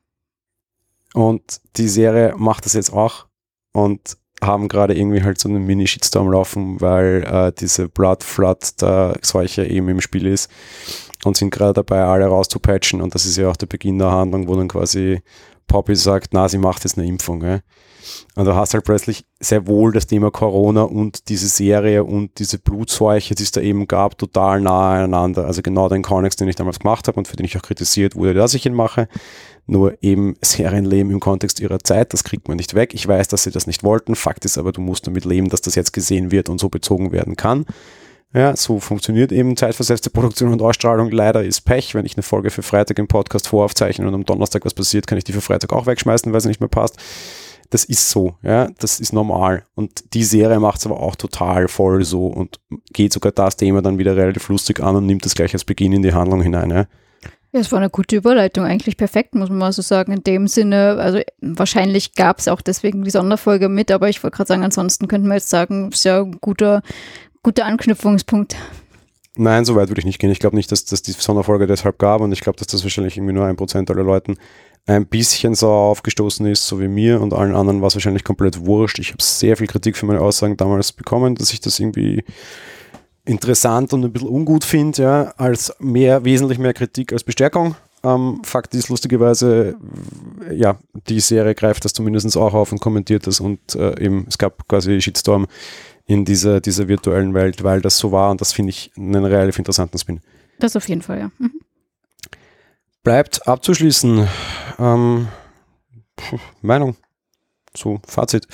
Und 1.14 1.61
die 1.76 1.88
Serie 1.88 2.35
macht 2.37 2.66
das 2.66 2.75
jetzt 2.75 2.92
auch 2.92 3.26
und 3.73 4.16
haben 4.42 4.68
gerade 4.68 4.95
irgendwie 4.97 5.23
halt 5.23 5.38
so 5.40 5.49
einen 5.49 5.64
Mini-Shitstorm 5.64 6.30
laufen, 6.30 6.80
weil 6.80 7.25
äh, 7.25 7.52
diese 7.59 7.88
Blood 7.88 8.23
Flood 8.23 8.83
da 8.83 9.14
solche 9.23 9.64
eben 9.64 9.88
im 9.88 10.00
Spiel 10.00 10.26
ist 10.26 10.50
und 11.25 11.37
sind 11.37 11.50
gerade 11.50 11.73
dabei, 11.73 12.04
alle 12.04 12.26
rauszupatchen 12.26 13.00
und 13.00 13.14
das 13.14 13.25
ist 13.25 13.37
ja 13.37 13.49
auch 13.49 13.56
der 13.56 13.66
Beginn 13.66 13.99
der 13.99 14.11
Handlung, 14.11 14.47
wo 14.47 14.56
dann 14.56 14.68
quasi 14.68 15.23
Poppy 15.66 15.97
sagt, 15.97 16.28
na, 16.33 16.49
sie 16.49 16.59
macht 16.59 16.85
jetzt 16.85 16.99
eine 16.99 17.06
Impfung. 17.06 17.40
Gell? 17.40 17.62
Und 18.35 18.45
du 18.45 18.55
hast 18.55 18.75
halt 18.75 18.85
plötzlich 18.85 19.25
sehr 19.41 19.67
wohl 19.67 19.93
das 19.93 20.07
Thema 20.07 20.31
Corona 20.31 20.83
und 20.83 21.29
diese 21.29 21.49
Serie 21.49 22.05
und 22.05 22.39
diese 22.39 22.59
Blutseuche, 22.59 23.35
die 23.35 23.43
es 23.43 23.53
da 23.53 23.61
eben 23.61 23.87
gab, 23.87 24.19
total 24.19 24.61
nahe 24.61 25.05
aneinander. 25.05 25.47
Also 25.47 25.63
genau 25.63 25.89
den 25.89 26.03
Connex, 26.03 26.37
den 26.37 26.49
ich 26.49 26.57
damals 26.57 26.79
gemacht 26.79 27.09
habe 27.09 27.19
und 27.19 27.29
für 27.29 27.37
den 27.37 27.47
ich 27.47 27.57
auch 27.57 27.63
kritisiert 27.63 28.15
wurde, 28.15 28.35
dass 28.35 28.55
ich 28.55 28.67
ihn 28.67 28.75
mache. 28.75 29.09
Nur 29.67 30.01
eben 30.01 30.37
Serienleben 30.43 31.13
im 31.13 31.19
Kontext 31.21 31.59
ihrer 31.59 31.81
Zeit, 31.81 32.13
das 32.13 32.23
kriegt 32.23 32.47
man 32.47 32.57
nicht 32.57 32.75
weg. 32.75 32.95
Ich 32.95 33.07
weiß, 33.07 33.29
dass 33.29 33.43
sie 33.43 33.51
das 33.51 33.67
nicht 33.67 33.83
wollten. 33.83 34.15
Fakt 34.15 34.45
ist 34.45 34.59
aber, 34.59 34.71
du 34.71 34.81
musst 34.81 35.07
damit 35.07 35.25
leben, 35.25 35.49
dass 35.49 35.61
das 35.61 35.75
jetzt 35.75 35.93
gesehen 35.93 36.31
wird 36.31 36.49
und 36.49 36.61
so 36.61 36.69
bezogen 36.69 37.11
werden 37.11 37.37
kann. 37.37 37.67
Ja, 38.35 38.55
so 38.55 38.81
funktioniert 38.81 39.33
eben 39.33 39.57
zeitversetzte 39.57 40.11
Produktion 40.11 40.53
und 40.53 40.61
Ausstrahlung. 40.61 41.11
Leider 41.11 41.43
ist 41.43 41.63
Pech, 41.63 41.95
wenn 41.95 42.05
ich 42.05 42.17
eine 42.17 42.23
Folge 42.23 42.51
für 42.51 42.63
Freitag 42.63 42.99
im 42.99 43.09
Podcast 43.09 43.49
voraufzeichne 43.49 44.07
und 44.07 44.15
am 44.15 44.25
Donnerstag 44.25 44.65
was 44.65 44.75
passiert, 44.75 45.07
kann 45.07 45.17
ich 45.17 45.25
die 45.25 45.33
für 45.33 45.41
Freitag 45.41 45.73
auch 45.73 45.87
wegschmeißen, 45.87 46.33
weil 46.33 46.41
sie 46.41 46.49
nicht 46.49 46.61
mehr 46.61 46.69
passt. 46.69 46.97
Das 47.71 47.85
ist 47.85 48.11
so, 48.11 48.35
ja, 48.43 48.69
das 48.79 49.01
ist 49.01 49.13
normal. 49.13 49.65
Und 49.75 50.15
die 50.15 50.25
Serie 50.25 50.61
macht 50.61 50.79
es 50.79 50.87
aber 50.87 51.01
auch 51.01 51.17
total 51.17 51.69
voll 51.69 52.05
so 52.05 52.27
und 52.27 52.61
geht 52.93 53.13
sogar 53.13 53.33
das 53.33 53.57
Thema 53.57 53.83
dann 53.83 53.99
wieder 53.99 54.17
relativ 54.17 54.49
lustig 54.49 54.81
an 54.81 54.97
und 54.97 55.07
nimmt 55.07 55.25
das 55.25 55.35
gleich 55.35 55.53
als 55.53 55.65
Beginn 55.65 55.93
in 55.93 56.03
die 56.03 56.15
Handlung 56.15 56.43
hinein. 56.43 56.71
Ja. 56.71 56.87
Ja, 57.53 57.61
es 57.61 57.73
war 57.73 57.79
eine 57.79 57.91
gute 57.91 58.17
Überleitung, 58.17 58.65
eigentlich 58.65 58.97
perfekt, 58.97 59.35
muss 59.35 59.49
man 59.49 59.59
mal 59.59 59.73
so 59.73 59.81
sagen. 59.81 60.13
In 60.13 60.23
dem 60.23 60.47
Sinne, 60.47 60.97
also 60.99 61.21
wahrscheinlich 61.41 62.15
gab 62.15 62.39
es 62.39 62.49
auch 62.49 62.61
deswegen 62.61 63.03
die 63.03 63.11
Sonderfolge 63.11 63.69
mit, 63.69 63.91
aber 63.91 64.09
ich 64.09 64.23
wollte 64.23 64.37
gerade 64.37 64.49
sagen, 64.49 64.65
ansonsten 64.65 65.09
könnten 65.09 65.29
wir 65.29 65.35
jetzt 65.35 65.49
sagen, 65.49 65.91
sehr 65.93 66.25
guter, 66.41 66.83
guter 67.43 67.65
Anknüpfungspunkt. 67.65 68.57
Nein, 69.37 69.64
so 69.64 69.76
weit 69.76 69.88
würde 69.88 70.00
ich 70.00 70.07
nicht 70.07 70.19
gehen. 70.19 70.31
Ich 70.31 70.38
glaube 70.38 70.57
nicht, 70.57 70.73
dass 70.73 70.85
das 70.85 71.02
die 71.02 71.12
Sonderfolge 71.12 71.66
deshalb 71.66 71.99
gab 71.99 72.23
und 72.23 72.33
ich 72.33 72.40
glaube, 72.40 72.59
dass 72.59 72.69
das 72.69 72.83
wahrscheinlich 72.83 73.16
irgendwie 73.16 73.35
nur 73.35 73.45
ein 73.45 73.57
Prozent 73.57 73.90
aller 73.90 74.02
Leuten 74.02 74.37
ein 74.87 75.07
bisschen 75.07 75.55
sauer 75.55 75.90
aufgestoßen 75.90 76.47
ist, 76.47 76.66
so 76.66 76.81
wie 76.81 76.88
mir 76.88 77.21
und 77.21 77.35
allen 77.35 77.55
anderen 77.55 77.81
war 77.81 77.88
es 77.88 77.97
wahrscheinlich 77.97 78.25
komplett 78.25 78.64
wurscht. 78.64 78.99
Ich 78.99 79.11
habe 79.11 79.23
sehr 79.23 79.57
viel 79.57 79.66
Kritik 79.66 79.97
für 79.97 80.07
meine 80.07 80.21
Aussagen 80.21 80.57
damals 80.57 80.93
bekommen, 80.93 81.35
dass 81.35 81.52
ich 81.52 81.61
das 81.61 81.81
irgendwie 81.81 82.25
interessant 83.25 83.93
und 83.93 84.05
ein 84.05 84.12
bisschen 84.12 84.28
ungut 84.28 84.64
finde, 84.64 85.02
ja, 85.02 85.23
als 85.37 85.75
mehr, 85.81 86.25
wesentlich 86.25 86.58
mehr 86.58 86.73
Kritik 86.73 87.13
als 87.13 87.25
Bestärkung. 87.25 87.75
Ähm, 88.04 88.41
Fakt 88.45 88.75
ist 88.75 88.89
lustigerweise, 88.89 89.75
ja, 90.54 90.78
die 91.08 91.19
Serie 91.19 91.56
greift 91.56 91.84
das 91.84 91.93
zumindest 91.93 92.37
auch 92.37 92.54
auf 92.54 92.71
und 92.71 92.80
kommentiert 92.80 93.26
das 93.26 93.41
und 93.41 93.75
äh, 93.75 94.00
eben, 94.00 94.26
es 94.28 94.39
gab 94.39 94.69
quasi 94.69 95.00
Shitstorm 95.00 95.49
in 96.06 96.25
dieser, 96.25 96.60
dieser 96.60 96.88
virtuellen 96.88 97.34
Welt, 97.34 97.64
weil 97.64 97.80
das 97.80 97.99
so 97.99 98.12
war 98.12 98.30
und 98.30 98.40
das 98.40 98.52
finde 98.52 98.71
ich 98.71 98.92
einen 98.97 99.25
relativ 99.25 99.58
interessanten 99.58 99.99
Spin. 99.99 100.21
Das 100.58 100.76
auf 100.76 100.88
jeden 100.88 101.02
Fall, 101.02 101.19
ja. 101.19 101.30
Mhm. 101.38 101.60
Bleibt 103.02 103.47
abzuschließen. 103.47 104.26
Ähm, 104.78 105.28
Meinung. 106.62 106.97
So, 107.76 108.00
Fazit. 108.06 108.47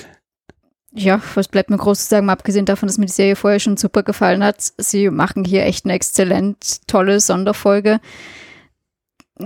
Ja, 0.95 1.23
was 1.35 1.49
bleibt 1.49 1.71
mir 1.71 1.79
groß 1.79 2.01
zu 2.01 2.11
sagen, 2.11 2.29
abgesehen 2.29 2.67
davon, 2.67 2.87
dass 2.87 2.99
mir 2.99 3.07
die 3.07 3.13
Serie 3.13 3.37
vorher 3.37 3.61
schon 3.61 3.79
super 3.79 4.03
gefallen 4.03 4.45
hat. 4.45 4.73
Sie 4.77 5.09
machen 5.09 5.45
hier 5.45 5.65
echt 5.65 5.87
eine 5.87 5.95
exzellent 5.95 6.87
tolle 6.87 7.21
Sonderfolge 7.21 8.01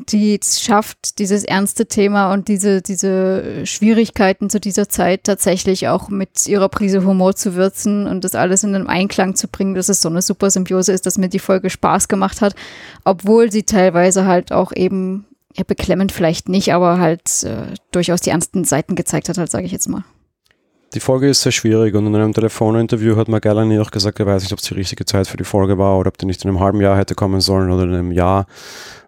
die 0.09 0.39
es 0.41 0.61
schafft, 0.61 1.19
dieses 1.19 1.45
ernste 1.45 1.87
Thema 1.87 2.33
und 2.33 2.49
diese, 2.49 2.83
diese 2.83 3.67
Schwierigkeiten 3.67 4.51
zu 4.51 4.61
dieser 4.61 4.89
Zeit 4.89 5.25
tatsächlich 5.25 5.89
auch 5.89 6.09
mit 6.09 6.47
ihrer 6.47 6.69
Prise 6.69 7.05
Humor 7.05 7.35
zu 7.35 7.55
würzen 7.55 8.07
und 8.07 8.25
das 8.25 8.35
alles 8.35 8.65
in 8.65 8.75
einen 8.75 8.87
Einklang 8.87 9.35
zu 9.35 9.49
bringen, 9.49 9.75
dass 9.75 9.89
es 9.89 10.03
so 10.03 10.09
eine 10.09 10.23
super 10.23 10.51
Symbiose 10.51 10.93
ist, 10.93 11.07
dass 11.07 11.19
mir 11.19 11.29
die 11.29 11.39
Folge 11.39 11.71
Spaß 11.71 12.09
gemacht 12.09 12.41
hat, 12.41 12.55
obwohl 13.05 13.51
sie 13.51 13.63
teilweise 13.63 14.27
halt 14.27 14.53
auch 14.53 14.73
eben, 14.75 15.27
ja, 15.57 15.65
beklemmend 15.67 16.13
vielleicht 16.13 16.49
nicht, 16.49 16.73
aber 16.75 16.99
halt 16.99 17.43
äh, 17.45 17.75
durchaus 17.93 18.21
die 18.21 18.31
ernsten 18.31 18.65
Seiten 18.65 18.95
gezeigt 18.95 19.29
hat, 19.29 19.39
halt, 19.39 19.51
sage 19.51 19.67
ich 19.67 19.73
jetzt 19.73 19.89
mal. 19.89 20.05
Die 20.95 21.01
Folge 21.01 21.29
ist 21.29 21.43
sehr 21.43 21.53
schwierig 21.53 21.95
und 21.95 22.07
in 22.07 22.15
einem 22.15 22.33
Telefoninterview 22.33 23.17
hat 23.17 23.29
Magalani 23.29 23.79
auch 23.81 23.91
gesagt, 23.91 24.21
er 24.21 24.27
weiß 24.27 24.43
nicht, 24.43 24.53
ob 24.53 24.61
es 24.61 24.65
die 24.65 24.75
richtige 24.75 25.05
Zeit 25.05 25.27
für 25.27 25.37
die 25.37 25.45
Folge 25.45 25.79
war 25.79 25.99
oder 25.99 26.09
ob 26.09 26.19
die 26.19 26.27
nicht 26.27 26.45
in 26.45 26.49
einem 26.49 26.61
halben 26.61 26.81
Jahr 26.81 26.97
hätte 26.97 27.15
kommen 27.15 27.41
sollen 27.41 27.71
oder 27.71 27.83
in 27.83 27.93
einem 27.93 28.13
Jahr 28.13 28.47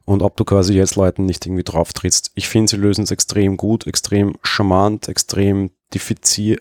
und 0.09 0.23
ob 0.23 0.39
du 0.39 0.45
quasi 0.47 0.73
jetzt 0.73 0.97
Leuten 0.97 1.27
nicht 1.27 1.45
irgendwie 1.45 1.65
drauf 1.65 1.93
trittst. 1.93 2.31
Ich 2.35 2.49
finde, 2.49 2.71
sie 2.71 2.79
lösen 2.79 3.05
es 3.05 3.11
extrem 3.11 3.59
gut, 3.59 3.87
extrem 3.87 4.39
charmant, 4.43 5.07
extrem 5.07 5.71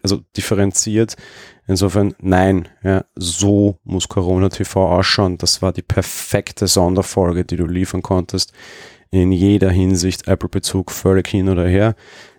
also 0.04 0.20
differenziert. 0.36 1.16
Insofern, 1.66 2.14
nein, 2.20 2.68
ja, 2.84 3.06
so 3.16 3.78
muss 3.86 4.10
Corona 4.10 4.50
TV 4.50 4.90
ausschauen. 4.90 5.38
Das 5.38 5.62
war 5.62 5.72
die 5.72 5.82
perfekte 5.82 6.68
Sonderfolge, 6.68 7.46
die 7.46 7.56
du 7.56 7.66
liefern 7.66 8.02
konntest. 8.02 8.52
In 9.12 9.32
jeder 9.32 9.70
Hinsicht, 9.70 10.28
Apple-Bezug 10.28 10.92
völlig 10.92 11.30
hin 11.30 11.48
oder 11.48 11.68
her. 11.68 11.96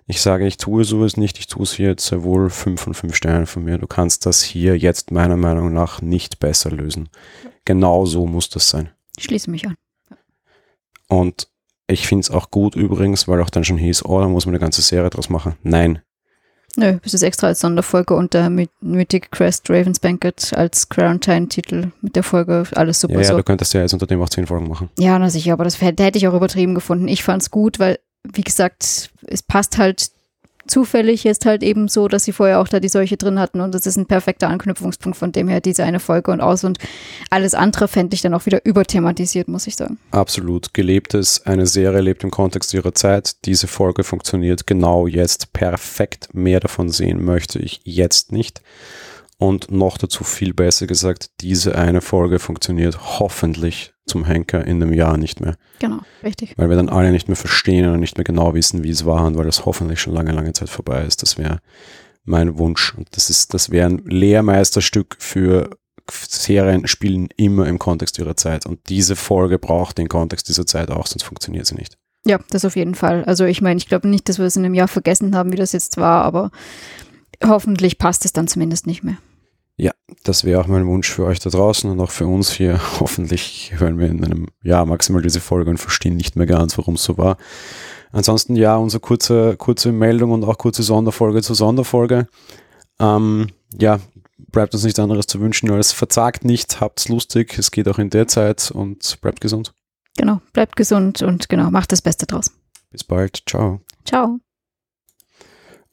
Ich 0.07 0.21
sage, 0.21 0.47
ich 0.47 0.59
tue 0.59 0.85
sowas 0.85 1.17
nicht, 1.17 1.39
ich 1.39 1.47
tue 1.47 1.63
es 1.63 1.73
hier 1.73 1.89
jetzt 1.89 2.05
sehr 2.05 2.23
wohl 2.23 2.51
5 2.51 2.79
von 2.79 2.93
5 2.93 3.15
Sternen 3.17 3.47
von 3.47 3.65
mir. 3.65 3.79
Du 3.79 3.87
kannst 3.87 4.27
das 4.27 4.43
hier 4.43 4.77
jetzt 4.77 5.11
meiner 5.11 5.39
Meinung 5.39 5.73
nach 5.73 6.03
nicht 6.03 6.39
besser 6.39 6.71
lösen. 6.71 7.09
Genau 7.65 8.05
so 8.05 8.27
muss 8.27 8.51
das 8.51 8.69
sein. 8.69 8.91
Ich 9.17 9.25
schließe 9.25 9.51
mich 9.51 9.67
an. 9.67 9.75
Und 11.09 11.49
ich 11.87 12.07
finde 12.07 12.21
es 12.21 12.31
auch 12.31 12.51
gut 12.51 12.77
übrigens, 12.77 13.29
weil 13.29 13.41
auch 13.41 13.51
dann 13.51 13.65
schon 13.65 13.79
hieß, 13.79 14.05
oh, 14.05 14.21
da 14.21 14.29
muss 14.29 14.47
man 14.47 14.55
eine 14.55 14.61
ganze 14.61 14.83
Serie 14.83 15.11
draus 15.11 15.31
machen. 15.31 15.57
Nein. 15.63 16.01
Nö, 16.77 16.99
das 17.03 17.15
ist 17.15 17.23
extra 17.23 17.49
als 17.49 17.61
Sonderfolge 17.61 18.15
unter 18.15 18.51
Mythic 18.51 19.33
Crest 19.33 19.69
Ravens 19.71 19.99
Banquet 19.99 20.53
als 20.55 20.89
Quarantine-Titel 20.89 21.91
mit 22.03 22.15
der 22.15 22.23
Folge. 22.23 22.65
Alles 22.75 23.01
super. 23.01 23.15
Ja, 23.15 23.21
ja 23.21 23.29
so. 23.29 23.37
du 23.37 23.43
könntest 23.43 23.75
ja 23.75 23.81
jetzt 23.81 23.95
unter 23.95 24.07
dem 24.07 24.21
auch 24.23 24.29
zehn 24.29 24.47
Folgen 24.47 24.69
machen. 24.69 24.91
Ja, 24.99 25.19
na 25.19 25.31
sicher, 25.31 25.55
aber 25.55 25.65
das 25.65 25.81
hätte 25.81 26.19
ich 26.19 26.29
auch 26.29 26.35
übertrieben 26.35 26.75
gefunden. 26.75 27.09
Ich 27.09 27.25
fand 27.25 27.43
es 27.43 27.51
gut, 27.51 27.79
weil, 27.79 27.99
wie 28.33 28.43
gesagt, 28.43 29.11
es 29.27 29.43
passt 29.43 29.79
halt 29.79 30.11
zufällig 30.69 31.25
jetzt 31.25 31.47
halt 31.47 31.63
eben 31.63 31.89
so, 31.89 32.09
dass 32.09 32.25
sie 32.25 32.33
vorher 32.33 32.61
auch 32.61 32.69
da 32.69 32.81
die 32.81 32.89
Seuche 32.89 33.17
drin 33.17 33.39
hatten 33.39 33.61
und 33.61 33.75
das 33.75 33.87
ist 33.87 33.97
ein 33.97 34.07
perfekter 34.07 34.49
Anknüpfungspunkt 34.49 35.19
von 35.19 35.33
dem 35.33 35.49
her, 35.49 35.61
diese 35.61 35.85
eine 35.85 36.01
Folge 36.01 36.31
und 36.31 36.41
aus 36.41 36.65
und 36.65 36.79
alles 37.31 37.55
andere 37.55 37.89
fände 37.89 38.15
ich 38.15 38.23
dann 38.23 38.35
auch 38.35 38.47
wieder 38.47 38.65
überthematisiert, 38.65 39.49
muss 39.49 39.67
ich 39.67 39.77
sagen. 39.77 39.99
Absolut. 40.11 40.75
Gelebtes, 40.75 41.45
eine 41.47 41.67
Serie 41.67 42.01
lebt 42.01 42.25
im 42.25 42.31
Kontext 42.31 42.73
ihrer 42.75 42.95
Zeit. 42.95 43.45
Diese 43.45 43.67
Folge 43.67 44.05
funktioniert 44.05 44.67
genau 44.67 45.07
jetzt 45.07 45.53
perfekt. 45.53 46.29
Mehr 46.33 46.61
davon 46.61 46.91
sehen 46.91 47.25
möchte 47.25 47.59
ich 47.59 47.81
jetzt 47.85 48.33
nicht. 48.33 48.63
Und 49.41 49.71
noch 49.71 49.99
dazu 49.99 50.25
viel 50.25 50.53
besser 50.53 50.89
gesagt, 50.89 51.31
diese 51.41 51.77
eine 51.77 52.01
Folge 52.01 52.41
funktioniert 52.41 53.19
hoffentlich 53.21 53.93
zum 54.05 54.25
Henker 54.25 54.65
in 54.67 54.83
einem 54.83 54.93
Jahr 54.93 55.17
nicht 55.17 55.41
mehr. 55.41 55.57
Genau, 55.79 56.01
richtig. 56.25 56.55
Weil 56.57 56.71
wir 56.71 56.77
dann 56.77 56.89
alle 56.89 57.13
nicht 57.13 57.29
mehr 57.29 57.37
verstehen 57.37 57.89
und 57.89 58.01
nicht 58.01 58.17
mehr 58.17 58.25
genau 58.25 58.55
wissen, 58.55 58.83
wie 58.83 58.91
es 58.91 59.07
war 59.07 59.25
und 59.25 59.37
weil 59.37 59.45
das 59.45 59.65
hoffentlich 59.65 60.01
schon 60.01 60.15
lange, 60.15 60.33
lange 60.33 60.53
Zeit 60.55 60.69
vorbei 60.69 61.05
ist. 61.05 61.23
Das 61.23 61.39
wäre 61.39 61.61
mein 62.25 62.59
Wunsch. 62.59 62.95
Und 62.95 63.09
das 63.13 63.31
ist, 63.31 63.55
das 63.55 63.71
wäre 63.71 63.89
ein 63.89 63.99
Lehrmeisterstück 64.07 65.17
für 65.21 65.71
Serien 66.11 66.87
spielen 66.87 67.29
immer 67.37 67.67
im 67.67 67.79
Kontext 67.79 68.19
ihrer 68.19 68.37
Zeit. 68.37 68.67
Und 68.67 68.89
diese 68.89 69.15
Folge 69.15 69.59
braucht 69.59 69.99
den 69.99 70.09
Kontext 70.09 70.49
dieser 70.49 70.67
Zeit 70.67 70.91
auch, 70.91 71.07
sonst 71.07 71.25
funktioniert 71.25 71.67
sie 71.67 71.75
nicht. 71.75 71.97
Ja, 72.25 72.41
das 72.51 72.65
auf 72.65 72.77
jeden 72.77 72.95
Fall. 72.95 73.25
Also 73.25 73.45
ich 73.45 73.61
meine, 73.61 73.79
ich 73.79 73.89
glaube 73.89 74.09
nicht, 74.09 74.29
dass 74.29 74.39
wir 74.39 74.47
es 74.47 74.57
in 74.57 74.65
einem 74.65 74.75
Jahr 74.75 74.89
vergessen 74.89 75.37
haben, 75.37 75.53
wie 75.53 75.57
das 75.57 75.73
jetzt 75.73 75.97
war, 75.97 76.25
aber 76.25 76.51
hoffentlich 77.45 77.99
passt 77.99 78.25
es 78.25 78.33
dann 78.33 78.49
zumindest 78.49 78.87
nicht 78.87 79.05
mehr. 79.05 79.19
Ja, 79.81 79.93
das 80.25 80.43
wäre 80.43 80.61
auch 80.61 80.67
mein 80.67 80.87
Wunsch 80.87 81.09
für 81.09 81.25
euch 81.25 81.39
da 81.39 81.51
draußen 81.51 81.89
und 81.89 82.01
auch 82.01 82.11
für 82.11 82.27
uns 82.27 82.51
hier. 82.51 82.81
Hoffentlich 83.01 83.73
hören 83.77 83.99
wir 83.99 84.09
in 84.09 84.25
einem 84.25 84.49
Jahr 84.63 84.85
maximal 84.85 85.23
diese 85.23 85.41
Folge 85.41 85.71
und 85.71 85.79
verstehen 85.79 86.17
nicht 86.17 86.37
mehr 86.37 86.47
ganz, 86.47 86.77
warum 86.77 86.95
es 86.95 87.05
so 87.05 87.17
war. 87.17 87.37
Ansonsten 88.11 88.57
ja, 88.57 88.77
unsere 88.77 89.01
kurze, 89.01 89.57
kurze 89.57 89.93
Meldung 89.93 90.33
und 90.33 90.45
auch 90.45 90.59
kurze 90.59 90.83
Sonderfolge 90.83 91.43
zur 91.43 91.55
Sonderfolge. 91.55 92.27
Ähm, 92.99 93.49
ja, 93.79 94.01
bleibt 94.51 94.75
uns 94.75 94.83
nichts 94.83 94.99
anderes 94.99 95.27
zu 95.27 95.41
wünschen 95.41 95.71
als 95.71 95.93
verzagt 95.93 96.45
nicht, 96.45 96.81
habt's 96.81 97.09
lustig, 97.09 97.57
es 97.59 97.71
geht 97.71 97.89
auch 97.89 97.99
in 97.99 98.11
der 98.11 98.27
Zeit 98.27 98.71
und 98.73 99.21
bleibt 99.21 99.41
gesund. 99.41 99.75
Genau, 100.17 100.41
bleibt 100.53 100.75
gesund 100.75 101.23
und 101.23 101.49
genau, 101.49 101.71
macht 101.71 101.93
das 101.93 102.03
Beste 102.03 102.27
draus. 102.27 102.51
Bis 102.91 103.05
bald. 103.05 103.43
Ciao. 103.47 103.81
Ciao. 104.05 104.41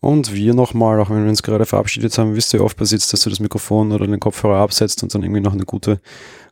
Und 0.05 0.35
wir 0.35 0.53
nochmal, 0.53 0.99
auch 0.99 1.09
wenn 1.09 1.23
wir 1.23 1.29
uns 1.29 1.41
gerade 1.41 1.65
verabschiedet 1.65 2.15
haben, 2.19 2.35
wisst 2.35 2.53
ihr, 2.53 2.63
oft 2.63 2.77
passiert 2.77 3.11
dass 3.11 3.21
du 3.21 3.29
das 3.31 3.39
Mikrofon 3.39 3.91
oder 3.91 4.05
den 4.05 4.19
Kopfhörer 4.19 4.59
absetzt 4.59 5.01
und 5.01 5.15
dann 5.15 5.23
irgendwie 5.23 5.41
noch 5.41 5.53
eine 5.53 5.65
gute 5.65 5.99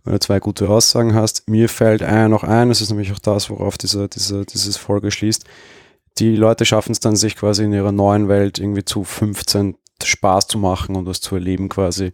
oder 0.07 0.19
zwei 0.19 0.39
gute 0.39 0.67
Aussagen 0.67 1.13
hast. 1.13 1.47
Mir 1.47 1.69
fällt 1.69 2.01
ein 2.01 2.31
noch 2.31 2.43
ein, 2.43 2.69
das 2.69 2.81
ist 2.81 2.89
nämlich 2.89 3.11
auch 3.11 3.19
das, 3.19 3.51
worauf 3.51 3.77
diese, 3.77 4.09
diese, 4.09 4.43
dieses 4.43 4.77
Folge 4.77 5.11
schließt. 5.11 5.43
Die 6.17 6.35
Leute 6.35 6.65
schaffen 6.65 6.93
es 6.93 6.99
dann, 6.99 7.15
sich 7.15 7.35
quasi 7.35 7.65
in 7.65 7.73
ihrer 7.73 7.91
neuen 7.91 8.27
Welt 8.27 8.57
irgendwie 8.57 8.85
zu 8.85 9.03
15 9.03 9.75
Spaß 10.03 10.47
zu 10.47 10.57
machen 10.57 10.95
und 10.95 11.05
was 11.05 11.21
zu 11.21 11.35
erleben 11.35 11.69
quasi. 11.69 12.11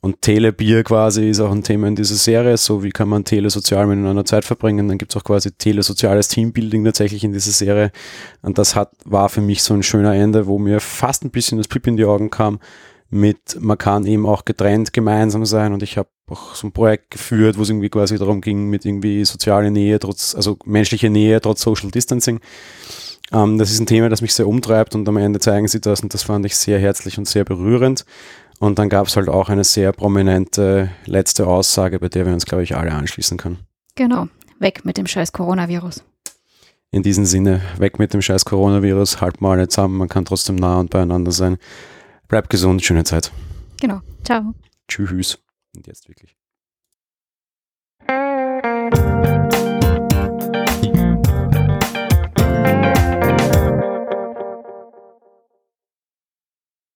Und 0.00 0.20
Telebier 0.20 0.82
quasi 0.82 1.30
ist 1.30 1.40
auch 1.40 1.52
ein 1.52 1.62
Thema 1.62 1.88
in 1.88 1.96
dieser 1.96 2.16
Serie. 2.16 2.56
So 2.56 2.82
wie 2.82 2.90
kann 2.90 3.08
man 3.08 3.24
telesozial 3.24 3.86
miteinander 3.86 4.24
Zeit 4.24 4.44
verbringen. 4.44 4.88
Dann 4.88 4.98
gibt 4.98 5.12
es 5.12 5.20
auch 5.20 5.24
quasi 5.24 5.52
telesoziales 5.52 6.28
Teambuilding 6.28 6.84
tatsächlich 6.84 7.24
in 7.24 7.32
dieser 7.32 7.52
Serie. 7.52 7.92
Und 8.42 8.58
das 8.58 8.74
hat, 8.74 8.92
war 9.04 9.28
für 9.28 9.40
mich 9.40 9.62
so 9.62 9.74
ein 9.74 9.82
schöner 9.82 10.14
Ende, 10.14 10.46
wo 10.46 10.58
mir 10.58 10.80
fast 10.80 11.24
ein 11.24 11.30
bisschen 11.30 11.58
das 11.58 11.68
Piep 11.68 11.86
in 11.86 11.96
die 11.96 12.04
Augen 12.04 12.30
kam. 12.30 12.58
Mit, 13.10 13.60
man 13.60 13.76
kann 13.76 14.06
eben 14.06 14.24
auch 14.24 14.46
getrennt 14.46 14.94
gemeinsam 14.94 15.44
sein 15.44 15.74
und 15.74 15.82
ich 15.82 15.98
habe 15.98 16.08
auch 16.30 16.54
so 16.54 16.66
ein 16.66 16.72
Projekt 16.72 17.10
geführt, 17.10 17.58
wo 17.58 17.62
es 17.62 17.68
irgendwie 17.68 17.90
quasi 17.90 18.16
darum 18.16 18.40
ging, 18.40 18.70
mit 18.70 18.86
irgendwie 18.86 19.26
soziale 19.26 19.70
Nähe, 19.70 19.98
trotz, 19.98 20.34
also 20.34 20.56
menschliche 20.64 21.10
Nähe, 21.10 21.38
trotz 21.42 21.60
Social 21.60 21.90
Distancing. 21.90 22.40
Ähm, 23.32 23.58
das 23.58 23.70
ist 23.70 23.80
ein 23.80 23.86
Thema, 23.86 24.08
das 24.08 24.20
mich 24.20 24.34
sehr 24.34 24.46
umtreibt 24.46 24.94
und 24.94 25.08
am 25.08 25.16
Ende 25.16 25.40
zeigen 25.40 25.68
sie 25.68 25.80
das 25.80 26.02
und 26.02 26.12
das 26.14 26.22
fand 26.22 26.44
ich 26.46 26.56
sehr 26.56 26.78
herzlich 26.78 27.18
und 27.18 27.26
sehr 27.26 27.44
berührend. 27.44 28.04
Und 28.58 28.78
dann 28.78 28.88
gab 28.88 29.08
es 29.08 29.16
halt 29.16 29.28
auch 29.28 29.48
eine 29.48 29.64
sehr 29.64 29.92
prominente 29.92 30.90
letzte 31.06 31.46
Aussage, 31.46 31.98
bei 31.98 32.08
der 32.08 32.26
wir 32.26 32.32
uns, 32.32 32.46
glaube 32.46 32.62
ich, 32.62 32.76
alle 32.76 32.92
anschließen 32.92 33.36
können. 33.36 33.58
Genau, 33.96 34.28
weg 34.60 34.84
mit 34.84 34.96
dem 34.98 35.06
scheiß 35.06 35.32
Coronavirus. 35.32 36.04
In 36.92 37.02
diesem 37.02 37.24
Sinne, 37.24 37.62
weg 37.78 37.98
mit 37.98 38.12
dem 38.12 38.22
scheiß 38.22 38.44
Coronavirus, 38.44 39.20
halt 39.20 39.40
mal 39.40 39.58
alle 39.58 39.68
zusammen, 39.68 39.96
man 39.96 40.08
kann 40.08 40.24
trotzdem 40.24 40.56
nah 40.56 40.78
und 40.78 40.90
beieinander 40.90 41.32
sein. 41.32 41.56
Bleibt 42.28 42.50
gesund, 42.50 42.84
schöne 42.84 43.04
Zeit. 43.04 43.32
Genau, 43.80 44.00
ciao. 44.24 44.54
Tschüss. 44.88 45.38
Und 45.74 45.86
jetzt 45.86 46.08
wirklich. 46.08 46.36